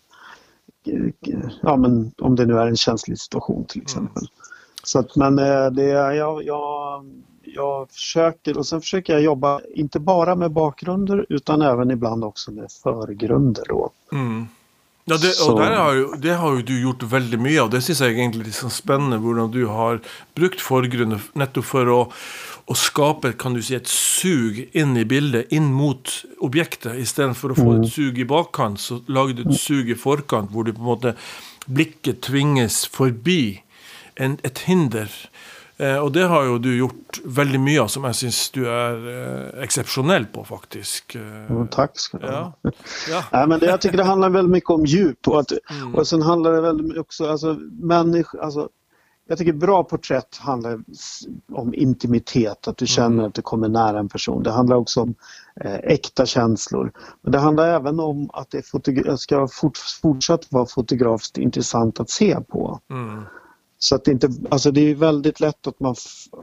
ja, 1.62 1.76
men 1.76 2.12
om 2.18 2.36
det 2.36 2.46
nu 2.46 2.58
är 2.58 2.66
en 2.66 2.76
känslig 2.76 3.18
situation 3.18 3.64
till 3.64 3.82
exempel. 3.82 4.22
Mm. 4.22 4.30
Så 4.84 4.98
att, 4.98 5.16
men 5.16 5.38
eh, 5.38 5.70
det, 5.70 5.84
jag, 5.84 6.44
jag, 6.44 7.04
jag 7.42 7.90
försöker 7.90 8.58
och 8.58 8.66
sen 8.66 8.80
försöker 8.80 9.12
jag 9.12 9.22
jobba 9.22 9.60
inte 9.74 10.00
bara 10.00 10.34
med 10.34 10.52
bakgrunder 10.52 11.26
utan 11.28 11.62
även 11.62 11.90
ibland 11.90 12.24
också 12.24 12.52
med 12.52 12.72
förgrunder. 12.82 13.64
Då. 13.68 13.90
Mm. 14.12 14.46
Ja, 15.06 15.14
det, 15.22 15.36
og 15.44 15.60
der 15.60 15.74
har 15.78 15.98
det 16.18 16.32
har 16.34 16.56
jo 16.56 16.62
du 16.66 16.72
gjort 16.82 17.04
veldig 17.06 17.38
mye 17.38 17.60
av. 17.62 17.68
Det 17.70 17.78
syns 17.86 18.00
jeg 18.02 18.16
egentlig 18.16 18.42
er 18.42 18.48
liksom 18.48 18.72
spennende. 18.74 19.20
Hvordan 19.22 19.52
du 19.54 19.60
har 19.70 20.00
brukt 20.34 20.62
forgrunner 20.62 21.22
nettopp 21.38 21.68
for 21.68 21.90
å, 21.94 21.98
å, 22.66 22.74
skape 22.74 23.36
kan 23.38 23.54
du 23.54 23.62
si, 23.62 23.76
et 23.78 23.86
sug 23.86 24.58
inn 24.66 24.96
i 24.98 25.06
bildet, 25.06 25.52
inn 25.54 25.68
mot 25.70 26.10
objektet. 26.42 26.98
Istedenfor 26.98 27.54
å 27.54 27.58
få 27.60 27.68
et 27.76 27.86
mm. 27.86 27.92
sug 27.94 28.18
i 28.18 28.26
bakkant, 28.26 28.82
så 28.82 28.98
lager 29.06 29.38
du 29.38 29.44
et 29.46 29.60
sug 29.62 29.94
i 29.94 29.98
forkant, 29.98 30.50
hvor 30.50 30.66
du 30.66 30.74
på 30.74 30.82
en 30.82 30.90
måte 30.90 31.14
blikket 31.70 32.24
tvinges 32.26 32.82
forbi 32.90 33.60
en, 34.18 34.40
et 34.42 34.64
hinder. 34.66 35.06
Eh, 35.76 35.96
och 35.96 36.12
det 36.12 36.26
har 36.26 36.44
ju 36.44 36.58
du 36.58 36.78
gjort 36.78 37.20
väldigt 37.24 37.60
mycket 37.60 37.82
av 37.82 37.88
som 37.88 38.04
jag 38.04 38.14
syns 38.14 38.50
du 38.50 38.68
är 38.70 39.08
eh, 39.54 39.62
exceptionell 39.62 40.26
på 40.26 40.44
faktiskt. 40.44 41.14
Mm, 41.14 41.68
tack 41.68 41.90
ska 41.94 42.18
du 42.18 42.26
ha. 42.26 42.52
Ja. 42.62 42.70
ja. 43.10 43.24
Nej, 43.32 43.46
men 43.46 43.60
det, 43.60 43.66
jag 43.66 43.80
tycker 43.80 43.96
det 43.96 44.04
handlar 44.04 44.30
väldigt 44.30 44.52
mycket 44.52 44.70
om 44.70 44.86
djup 44.86 45.28
och, 45.28 45.40
att, 45.40 45.52
mm. 45.70 45.94
och 45.94 46.08
sen 46.08 46.22
handlar 46.22 46.52
det 46.52 46.60
väldigt 46.60 46.98
också, 46.98 47.30
alltså 47.30 47.56
människa, 47.70 48.38
alltså 48.38 48.68
jag 49.28 49.38
tycker 49.38 49.52
bra 49.52 49.84
porträtt 49.84 50.36
handlar 50.36 50.80
om 51.52 51.74
intimitet, 51.74 52.68
att 52.68 52.76
du 52.76 52.86
känner 52.86 53.14
mm. 53.14 53.26
att 53.26 53.34
du 53.34 53.42
kommer 53.42 53.68
nära 53.68 53.98
en 53.98 54.08
person. 54.08 54.42
Det 54.42 54.50
handlar 54.50 54.76
också 54.76 55.00
om 55.00 55.14
eh, 55.60 55.74
äkta 55.74 56.26
känslor. 56.26 56.92
Men 57.22 57.32
det 57.32 57.38
handlar 57.38 57.68
även 57.68 58.00
om 58.00 58.30
att 58.32 58.50
det 58.50 58.62
ska 59.18 59.48
fort, 59.48 59.78
fortsatt 60.02 60.52
vara 60.52 60.66
fotografiskt 60.66 61.38
intressant 61.38 62.00
att 62.00 62.10
se 62.10 62.40
på. 62.40 62.80
Mm. 62.90 63.22
Så 63.78 63.94
att 63.94 64.04
det, 64.04 64.10
inte, 64.10 64.28
alltså 64.50 64.70
det 64.70 64.80
är 64.80 64.94
väldigt 64.94 65.40
lätt 65.40 65.66
att 65.66 65.80
man 65.80 65.94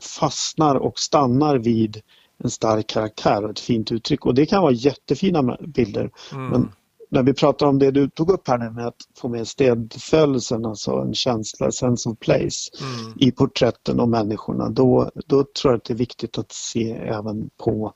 fastnar 0.01 0.75
och 0.75 0.99
stannar 0.99 1.57
vid 1.57 2.01
en 2.37 2.49
stark 2.49 2.87
karaktär 2.87 3.43
och 3.43 3.49
ett 3.49 3.59
fint 3.59 3.91
uttryck 3.91 4.25
och 4.25 4.33
det 4.35 4.45
kan 4.45 4.61
vara 4.61 4.71
jättefina 4.71 5.57
bilder. 5.61 6.11
Mm. 6.31 6.49
Men 6.49 6.71
när 7.09 7.23
vi 7.23 7.33
pratar 7.33 7.65
om 7.65 7.79
det 7.79 7.91
du 7.91 8.09
tog 8.09 8.29
upp 8.29 8.47
här 8.47 8.57
nu 8.57 8.69
med 8.69 8.87
att 8.87 9.01
få 9.17 9.27
med 9.27 9.47
städfödelsen, 9.47 10.65
alltså 10.65 10.91
en 10.91 11.13
känsla, 11.13 11.71
sense 11.71 12.09
of 12.09 12.19
place 12.19 12.71
mm. 12.81 13.13
i 13.19 13.31
porträtten 13.31 13.99
och 13.99 14.09
människorna, 14.09 14.69
då, 14.69 15.11
då 15.27 15.43
tror 15.43 15.73
jag 15.73 15.77
att 15.77 15.83
det 15.83 15.93
är 15.93 15.97
viktigt 15.97 16.37
att 16.37 16.51
se 16.51 16.91
även 16.91 17.49
på 17.57 17.93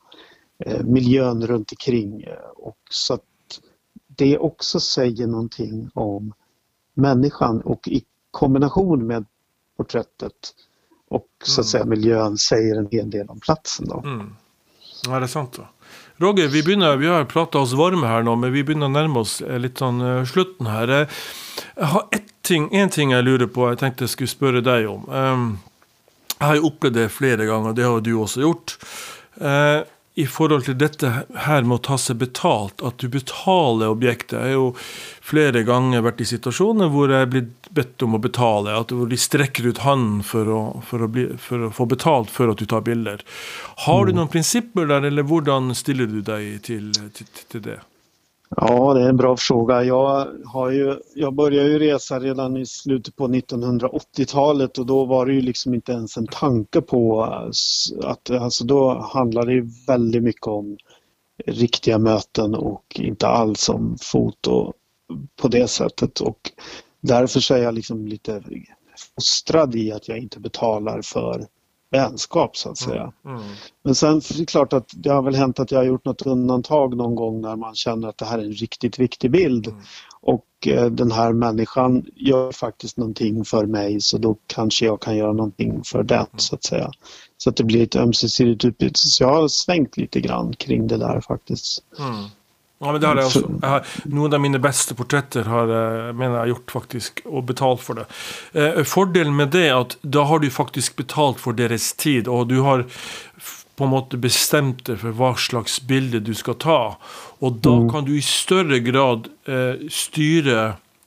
eh, 0.66 0.84
miljön 0.84 1.48
runt 1.48 1.72
omkring 1.72 2.26
och 2.56 2.78
så 2.90 3.14
att 3.14 3.22
det 4.08 4.38
också 4.38 4.80
säger 4.80 5.28
någonting 5.28 5.90
om 5.94 6.34
människan 6.94 7.62
och 7.62 7.90
kombination 8.32 9.08
med 9.08 9.26
porträttet 9.78 10.54
och 11.10 11.28
så 11.44 11.62
att 11.62 11.68
säga 11.68 11.84
mm. 11.84 12.00
miljön 12.00 12.38
säger 12.38 12.76
en 12.76 12.88
hel 12.92 13.10
del 13.10 13.30
om 13.30 13.40
platsen. 13.40 13.88
Då. 13.88 14.02
Mm. 14.06 14.36
Ja, 15.08 15.20
det 15.20 15.26
är 15.26 15.28
sant. 15.28 15.54
då. 15.56 15.68
Roger, 16.18 16.48
vi, 16.48 16.64
begynner, 16.64 16.98
vi 16.98 17.08
har 17.08 17.26
prata 17.26 17.60
oss 17.60 17.74
varme 17.74 18.08
her 18.08 18.24
nå, 18.24 18.36
men 18.36 18.52
vi 18.54 18.64
begynner 18.64 18.90
å 18.90 18.94
nærme 18.94 19.22
oss 19.22 19.38
eh, 19.42 19.60
litt 19.62 19.78
sånn 19.78 20.02
uh, 20.02 20.26
slutten 20.26 20.70
her. 20.72 20.94
Jeg 21.78 21.90
har 21.94 22.08
ett 22.12 22.32
ting, 22.42 22.66
en 22.74 22.90
ting 22.90 23.14
jeg 23.14 23.26
lurer 23.28 23.50
på, 23.54 23.68
jeg 23.70 23.80
tenkte 23.84 24.08
jeg 24.08 24.16
skulle 24.16 24.32
spørre 24.32 24.64
deg 24.66 24.88
om. 24.90 25.06
Um, 25.06 25.46
jeg 26.40 26.42
har 26.42 26.58
jo 26.58 26.72
opplevd 26.72 26.98
det 26.98 27.06
flere 27.14 27.46
ganger, 27.46 27.78
det 27.78 27.86
har 27.86 28.02
du 28.02 28.12
også 28.18 28.42
gjort. 28.42 28.76
Uh, 29.38 29.86
i 30.18 30.26
forhold 30.26 30.66
til 30.66 30.78
dette 30.82 31.10
her 31.46 31.66
med 31.68 31.76
å 31.76 31.84
ta 31.86 31.96
seg 32.02 32.18
betalt, 32.18 32.82
at 32.82 32.98
du 32.98 33.06
betaler 33.14 33.92
objektet. 33.94 34.40
Jeg 34.40 34.56
har 34.56 34.56
jo 34.56 34.72
flere 35.22 35.62
ganger 35.68 36.02
vært 36.08 36.24
i 36.24 36.30
situasjoner 36.32 36.90
hvor 36.90 37.14
jeg 37.14 37.28
er 37.28 37.30
blitt 37.36 37.70
bedt 37.78 38.02
om 38.02 38.18
å 38.18 38.22
betale. 38.24 38.74
At 38.74 38.90
de 38.90 39.20
strekker 39.22 39.68
ut 39.70 39.84
hånden 39.86 40.24
for 40.26 40.50
å, 40.50 40.62
for, 40.90 41.06
å 41.06 41.12
bli, 41.14 41.28
for 41.38 41.68
å, 41.68 41.70
få 41.70 41.86
betalt 41.92 42.34
før 42.34 42.56
at 42.56 42.64
du 42.64 42.66
tar 42.66 42.82
bilder. 42.88 43.22
Har 43.86 44.08
du 44.08 44.16
mm. 44.16 44.18
noen 44.18 44.34
prinsipper 44.34 44.90
der, 44.90 45.06
eller 45.12 45.28
hvordan 45.30 45.70
stiller 45.78 46.10
du 46.10 46.24
deg 46.26 46.64
til, 46.66 46.90
til, 47.14 47.30
til 47.54 47.66
det? 47.70 47.78
Ja, 48.50 48.94
det 48.94 49.02
är 49.02 49.10
en 49.10 49.18
bra 49.18 49.38
fråga. 49.38 49.84
Jag, 49.84 50.28
har 50.46 50.72
ju, 50.72 51.00
jag 51.16 51.34
började 51.34 51.70
ju 51.70 51.80
resa 51.80 52.20
redan 52.20 52.58
i 52.58 52.66
slutet 52.66 53.16
på 53.16 53.28
1980-talet 53.28 54.78
och 54.78 54.86
då 54.86 55.06
var 55.06 55.26
det 55.26 55.34
ju 55.34 55.42
liksom 55.42 55.74
inte 55.74 55.92
ens 55.92 56.18
en 56.18 56.28
tanke 56.28 56.82
på 56.82 57.26
eh, 57.26 58.10
att 58.10 58.30
alltså 58.30 58.66
då 58.66 59.00
handlade 59.00 59.56
det 59.56 59.70
väldigt 59.88 60.24
mycket 60.24 60.48
om 60.48 60.78
riktiga 61.46 61.98
möten 61.98 62.56
och 62.56 62.84
inte 63.00 63.28
alls 63.28 63.70
om 63.70 63.98
foto 64.02 64.74
på 65.42 65.48
det 65.48 65.68
sättet 65.68 66.20
och 66.20 66.52
därför 67.02 67.40
så 67.40 67.54
är 67.54 67.64
jag 67.64 67.74
liksom 67.74 68.08
lite 68.08 68.44
fostrad 69.16 69.76
i 69.76 69.92
att 69.92 70.08
jag 70.08 70.18
inte 70.18 70.40
betalar 70.40 71.02
för 71.02 71.48
vänskap 71.90 72.58
så 72.58 72.70
att 72.70 72.78
säga. 72.78 73.14
Mm, 73.26 73.38
mm. 73.38 73.48
Men 73.84 73.96
sen 73.96 74.18
är 74.18 74.38
det 74.38 74.46
klart 74.46 74.74
att 74.74 74.92
det 74.96 75.10
har 75.10 75.22
väl 75.22 75.36
hänt 75.36 75.60
att 75.60 75.72
jag 75.72 75.80
har 75.80 75.86
gjort 75.86 76.06
något 76.06 76.22
undantag 76.22 76.98
någon 76.98 77.16
gång 77.16 77.42
när 77.42 77.56
man 77.56 77.76
känner 77.76 78.08
att 78.08 78.18
det 78.18 78.26
här 78.26 78.40
är 78.40 78.44
en 78.44 78.52
riktigt 78.52 79.00
viktig 79.00 79.32
bild. 79.32 79.68
Mm. 79.68 79.80
Och 80.22 80.68
eh, 80.68 80.86
den 80.86 81.12
här 81.12 81.34
människan 81.34 82.06
gör 82.16 82.52
faktiskt 82.52 82.98
någonting 82.98 83.46
för 83.46 83.66
mig 83.66 84.02
så 84.02 84.18
då 84.18 84.38
kanske 84.48 84.86
jag 84.86 85.02
kan 85.02 85.18
göra 85.18 85.34
någonting 85.34 85.84
för 85.84 86.04
den 86.04 86.18
mm. 86.18 86.28
så 86.38 86.56
att 86.56 86.64
säga. 86.64 86.92
Så 87.38 87.50
att 87.50 87.56
det 87.56 87.64
blir 87.64 87.84
ett 87.84 87.96
ömsesidigt 87.96 88.66
utbyte. 88.66 89.00
Så 89.00 89.24
jag 89.24 89.34
har 89.34 89.48
svängt 89.48 89.98
lite 89.98 90.22
grann 90.22 90.54
kring 90.54 90.88
det 90.88 90.98
där 90.98 91.22
faktiskt. 91.22 91.84
Ja, 92.80 92.92
men 92.92 93.02
det 93.02 93.08
har 93.08 93.18
jeg 93.18 93.30
også. 93.32 93.48
Jeg 93.62 93.70
har, 93.72 93.94
noen 94.14 94.36
av 94.38 94.42
mine 94.44 94.60
beste 94.62 94.94
portretter 94.98 95.48
har 95.50 95.72
jeg, 95.72 96.12
mener 96.14 96.36
jeg 96.36 96.44
har 96.44 96.52
gjort 96.52 96.74
faktisk, 96.76 97.24
og 97.26 97.48
betalt 97.50 97.82
for 97.82 97.98
det. 97.98 98.06
Eh, 98.54 98.84
fordelen 98.86 99.34
med 99.38 99.50
det 99.56 99.64
er 99.72 99.80
at 99.80 99.96
da 100.06 100.28
har 100.30 100.44
du 100.44 100.52
faktisk 100.54 101.00
betalt 101.00 101.42
for 101.42 101.58
deres 101.58 101.90
tid, 101.98 102.30
og 102.30 102.52
du 102.52 102.60
har 102.68 102.86
på 103.78 103.86
en 103.86 103.94
måte 103.94 104.18
bestemt 104.22 104.86
deg 104.90 105.02
for 105.02 105.18
hva 105.18 105.34
slags 105.42 105.80
bilde 105.90 106.22
du 106.26 106.34
skal 106.38 106.58
ta. 106.62 106.80
Og 107.42 107.60
da 107.66 107.76
mm. 107.82 107.90
kan 107.94 108.06
du 108.06 108.14
i 108.18 108.24
større 108.26 108.80
grad 108.86 109.30
eh, 109.50 109.86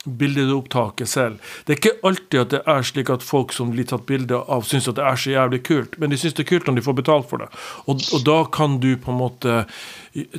styre 0.00 0.18
bildeopptaket 0.18 1.08
selv. 1.08 1.38
Det 1.64 1.72
er 1.72 1.76
ikke 1.76 2.00
alltid 2.04 2.40
at 2.40 2.50
det 2.50 2.60
er 2.66 2.82
slik 2.82 3.10
at 3.10 3.22
folk 3.22 3.52
som 3.52 3.70
blir 3.70 3.84
tatt 3.84 4.06
bilde 4.06 4.34
av, 4.34 4.62
syns 4.62 4.88
at 4.88 4.96
det 4.96 5.04
er 5.04 5.16
så 5.16 5.30
jævlig 5.30 5.62
kult, 5.62 5.98
men 5.98 6.10
de 6.10 6.16
syns 6.16 6.34
det 6.34 6.44
er 6.44 6.48
kult 6.48 6.66
når 6.66 6.74
de 6.74 6.82
får 6.82 6.96
betalt 6.96 7.28
for 7.28 7.38
det. 7.38 7.48
Og, 7.86 8.00
og, 8.14 8.24
da 8.24 8.44
kan 8.44 8.80
du 8.80 8.96
på 8.96 9.10
en 9.10 9.20
måte 9.20 9.64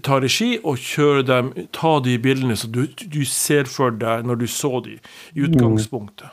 ta 0.01 0.19
regi 0.19 0.59
og 0.63 0.77
kjøre 0.77 1.23
dem, 1.23 1.53
ta 1.71 1.99
de 1.99 2.17
bildene 2.19 2.55
som 2.57 2.71
du, 2.71 2.87
du, 2.87 3.23
ser 3.25 3.65
for 3.65 3.91
deg 3.91 4.25
når 4.25 4.41
du 4.41 4.47
så 4.47 4.79
de 4.81 4.97
i 4.97 5.45
utgangspunktet. 5.45 6.27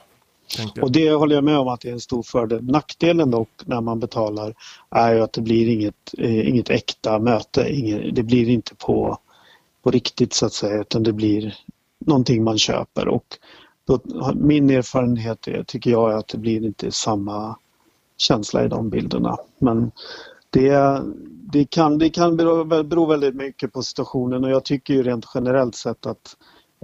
Och 0.81 0.93
det 0.93 1.11
håller 1.11 1.35
jag 1.35 1.45
med 1.45 1.59
om 1.59 1.69
att 1.69 1.81
det 1.81 1.89
är 1.89 1.93
en 1.93 2.01
stor 2.01 2.23
fördel. 2.23 2.65
Nackdelen 2.65 3.31
dock 3.31 3.51
när 3.65 3.81
man 3.81 4.01
betalar 4.01 4.55
är 4.91 5.15
ju 5.15 5.21
att 5.21 5.33
det 5.33 5.41
blir 5.41 5.69
inget, 5.69 6.15
eh, 6.19 6.49
inget 6.49 6.71
äkta 6.71 7.19
möte. 7.19 7.69
Inget, 7.69 8.15
det 8.15 8.23
blir 8.23 8.49
inte 8.49 8.75
på, 8.75 9.19
på 9.83 9.91
riktigt 9.91 10.33
så 10.33 10.47
att 10.47 10.53
säga 10.53 10.81
utan 10.81 11.03
det 11.03 11.13
blir 11.13 11.55
någonting 12.07 12.45
man 12.45 12.59
köper 12.59 13.09
och 13.09 13.39
då, 13.87 14.01
min 14.35 14.71
erfarenhet 14.71 15.49
är, 15.49 15.63
tycker 15.63 15.91
jag 15.91 16.13
är 16.13 16.17
att 16.17 16.29
det 16.29 16.39
blir 16.39 16.65
inte 16.65 16.93
samma 16.93 17.57
känsla 18.17 18.65
i 18.65 18.69
de 18.69 18.91
bilderna. 18.91 19.37
Men 19.59 19.91
det, 20.51 21.03
det, 21.53 21.65
kan, 21.65 21.99
det 21.99 22.11
kan 22.11 22.37
bero, 22.37 22.65
bero 22.65 23.07
väldigt 23.07 23.35
mycket 23.35 23.73
på 23.73 23.83
situationen 23.83 24.45
och 24.45 24.51
jag 24.51 24.65
tycker 24.65 24.95
ju 24.95 25.03
rent 25.03 25.27
generellt 25.35 25.75
sett 25.75 26.07
att 26.07 26.37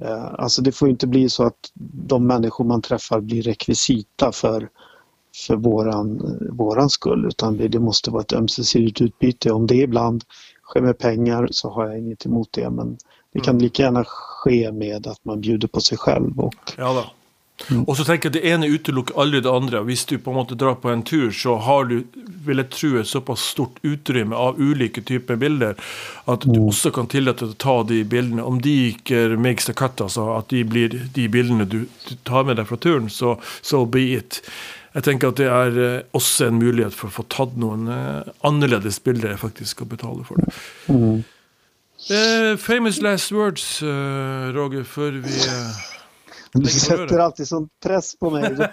eh, 0.02 0.34
alltså 0.34 0.62
det 0.62 0.72
får 0.72 0.88
inte 0.88 1.06
bli 1.06 1.28
så 1.28 1.44
att 1.44 1.70
de 2.08 2.26
människor 2.26 2.64
man 2.64 2.82
träffar 2.82 3.20
blir 3.20 3.42
rekvisita 3.42 4.32
för, 4.32 4.68
för 5.46 5.56
våran, 5.56 6.38
våran 6.52 6.90
skull 6.90 7.26
utan 7.26 7.56
det, 7.56 7.68
det 7.68 7.80
måste 7.80 8.10
vara 8.10 8.22
ett 8.22 8.32
ömsesidigt 8.32 9.00
utbyte. 9.00 9.52
Om 9.52 9.66
det 9.66 9.76
ibland 9.76 10.24
sker 10.62 10.80
med 10.80 10.98
pengar 10.98 11.48
så 11.50 11.70
har 11.70 11.86
jag 11.86 11.98
inget 11.98 12.26
emot 12.26 12.48
det 12.52 12.70
men 12.70 12.96
det 13.34 13.40
kan 13.40 13.54
mm. 13.54 13.62
lika 13.62 13.82
gärna 13.82 14.04
ske 14.06 14.72
med 14.72 15.06
att 15.06 15.24
man 15.24 15.40
bjuder 15.40 15.68
på 15.68 15.80
sig 15.80 15.98
själv. 15.98 16.40
Och, 16.40 16.72
ja 16.76 16.92
da. 16.92 17.04
Mm. 17.70 17.84
Og 17.84 17.96
så 17.96 18.04
tenker 18.04 18.28
jeg 18.28 18.34
at 18.34 18.42
Det 18.42 18.50
ene 18.50 18.66
utelukker 18.66 19.16
aldri 19.20 19.40
det 19.40 19.50
andre. 19.50 19.84
Hvis 19.86 20.04
du 20.04 20.18
på 20.18 20.32
en 20.32 20.36
måte 20.36 20.56
drar 20.58 20.74
på 20.74 20.90
en 20.90 21.02
tur, 21.02 21.30
så 21.30 21.56
har 21.56 21.84
du 21.84 22.02
vil 22.44 22.60
jeg 22.60 22.70
tro, 22.74 22.90
et 23.00 23.08
såpass 23.08 23.40
stort 23.54 23.78
utrymme 23.82 24.36
av 24.36 24.58
ulike 24.60 25.00
typer 25.00 25.38
bilder 25.40 25.78
at 26.28 26.44
du 26.44 26.58
mm. 26.58 26.68
også 26.68 26.92
kan 26.92 27.08
tillate 27.08 27.46
deg 27.46 27.54
å 27.54 27.60
ta 27.64 27.76
de 27.88 28.02
bildene. 28.04 28.44
Om 28.44 28.60
de 28.60 28.74
ikke 28.90 29.38
makes 29.40 29.70
the 29.70 29.72
cut, 29.72 30.02
altså 30.02 30.28
at 30.36 30.50
de 30.52 30.64
blir 30.68 30.98
de 31.14 31.28
bildene 31.30 31.64
du, 31.64 31.84
du 32.08 32.14
tar 32.28 32.44
med 32.44 32.60
deg 32.60 32.68
fra 32.68 32.76
turen, 32.76 33.08
så 33.08 33.38
so 33.62 33.84
be 33.86 34.10
it. 34.18 34.42
Jeg 34.94 35.08
tenker 35.08 35.32
at 35.32 35.40
det 35.40 35.48
er 35.50 35.78
eh, 35.82 36.02
også 36.14 36.50
en 36.50 36.60
mulighet 36.60 36.94
for 36.94 37.10
å 37.10 37.16
få 37.16 37.24
tatt 37.32 37.56
noen 37.58 37.88
eh, 37.90 38.34
annerledes 38.46 39.00
bilder 39.02 39.38
faktisk 39.40 39.78
skal 39.78 39.90
betale 39.90 40.26
for 40.26 40.42
det. 40.42 40.52
Mm. 40.92 41.24
Uh, 42.10 42.56
famous 42.56 43.00
last 43.00 43.32
words, 43.32 43.82
uh, 43.82 44.52
Roger, 44.54 44.84
før 44.84 45.10
vi 45.10 45.40
uh... 45.48 45.94
Du 46.54 46.66
sätter 46.66 47.18
alltid 47.18 47.48
sån 47.48 47.68
press 47.82 48.18
på 48.18 48.30
mig. 48.30 48.56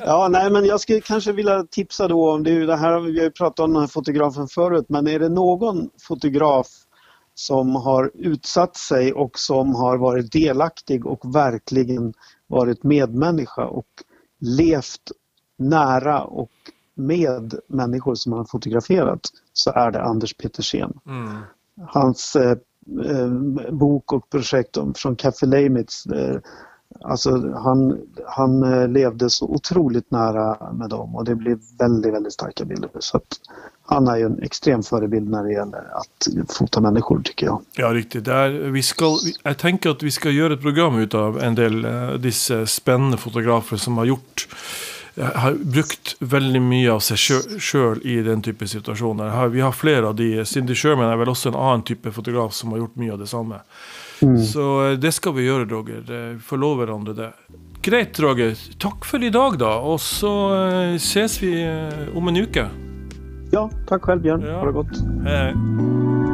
ja, 0.00 0.28
nej, 0.28 0.50
men 0.50 0.64
jag 0.64 0.80
skulle 0.80 1.00
kanske 1.00 1.32
vilja 1.32 1.64
tipsa 1.70 2.08
då 2.08 2.30
om 2.30 2.44
det. 2.44 2.66
det 2.66 2.76
här, 2.76 3.00
vi 3.00 3.18
har 3.18 3.24
ju 3.24 3.30
pratat 3.30 3.60
om 3.60 3.72
den 3.72 3.80
här 3.80 3.88
fotografen 3.88 4.48
förut, 4.48 4.86
men 4.88 5.06
är 5.06 5.18
det 5.18 5.28
någon 5.28 5.90
fotograf 6.08 6.66
som 7.34 7.76
har 7.76 8.10
utsatt 8.14 8.76
sig 8.76 9.12
och 9.12 9.38
som 9.38 9.74
har 9.74 9.96
varit 9.96 10.32
delaktig 10.32 11.06
och 11.06 11.34
verkligen 11.34 12.14
varit 12.46 12.82
medmänniska 12.82 13.64
och 13.64 13.88
levt 14.40 15.12
nära 15.58 16.24
och 16.24 16.50
med 16.94 17.54
människor 17.68 18.14
som 18.14 18.32
han 18.32 18.46
fotograferat 18.46 19.20
så 19.52 19.70
är 19.70 19.90
det 19.90 20.02
Anders 20.02 20.34
Petersen. 20.34 20.92
Mm. 21.06 21.42
Hans 21.86 22.36
eh, 22.36 22.56
eh, 23.04 23.28
bok 23.72 24.12
och 24.12 24.30
projekt 24.30 24.76
om, 24.76 24.94
från 24.94 25.16
Café 25.16 25.46
Leimitz 25.46 26.06
eh, 26.06 26.38
Alltså 27.02 27.52
han, 27.54 27.98
han 28.26 28.62
eh, 28.62 28.88
levde 28.88 29.30
så 29.30 29.46
otroligt 29.46 30.10
nära 30.10 30.72
med 30.72 30.90
dem 30.90 31.16
och 31.16 31.24
det 31.24 31.34
blev 31.34 31.58
väldigt, 31.78 32.14
väldigt 32.14 32.32
starka 32.32 32.64
bilder. 32.64 32.90
Så 32.98 33.16
att 33.16 33.40
han 33.86 34.08
är 34.08 34.16
ju 34.16 34.26
en 34.26 34.42
extrem 34.42 34.82
förebild 34.82 35.30
när 35.30 35.44
det 35.44 35.52
gäller 35.52 35.78
att 35.78 36.52
fota 36.52 36.80
människor 36.80 37.20
tycker 37.24 37.46
jag. 37.46 37.62
Ja, 37.76 37.94
riktigt. 37.94 38.24
Där, 38.24 38.50
vi 38.50 38.82
ska, 38.82 39.16
jag 39.42 39.58
tänker 39.58 39.90
att 39.90 40.02
vi 40.02 40.10
ska 40.10 40.30
göra 40.30 40.54
ett 40.54 40.62
program 40.62 40.98
utav 40.98 41.42
en 41.42 41.54
del 41.54 41.84
uh, 41.84 42.12
dessa 42.12 42.66
spännande 42.66 43.16
fotografer 43.16 43.76
som 43.76 43.98
har 43.98 44.04
gjort 44.04 44.48
har 45.22 45.58
brukt 45.62 46.16
veldig 46.18 46.62
mye 46.62 46.94
av 46.94 47.02
seg 47.06 47.44
sjøl 47.62 48.00
i 48.02 48.16
den 48.26 48.42
type 48.42 48.66
situasjoner. 48.66 49.30
Vi 49.54 49.62
har 49.62 49.76
flere 49.76 50.10
av 50.10 50.16
de. 50.18 50.44
Cindy 50.48 50.74
Sherman 50.74 51.10
er 51.10 51.20
vel 51.20 51.30
også 51.30 51.52
en 51.52 51.60
annen 51.60 51.84
type 51.86 52.10
fotograf 52.14 52.54
som 52.56 52.74
har 52.74 52.82
gjort 52.84 52.98
mye 52.98 53.14
av 53.14 53.22
det 53.22 53.30
samme. 53.30 53.60
Mm. 54.22 54.38
Så 54.46 54.66
eh, 54.88 54.96
det 54.98 55.12
skal 55.12 55.36
vi 55.38 55.46
gjøre, 55.46 55.68
Roger. 55.70 56.10
Love 56.56 56.82
hverandre 56.82 57.16
det. 57.18 57.30
Greit, 57.84 58.20
Roger. 58.20 58.54
Takk 58.80 59.04
for 59.04 59.22
i 59.22 59.30
dag, 59.30 59.58
da. 59.60 59.76
Og 59.84 60.00
så 60.02 60.34
eh, 60.56 60.94
ses 61.02 61.38
vi 61.42 61.56
eh, 61.62 62.06
om 62.16 62.30
en 62.32 62.42
uke. 62.46 62.68
Ja, 63.54 63.68
takk 63.90 64.08
selv, 64.10 64.24
Bjørn. 64.24 64.46
Ja. 64.48 64.62
Ha 64.62 64.70
det 64.70 64.78
godt. 64.80 65.04
Hei. 65.28 66.33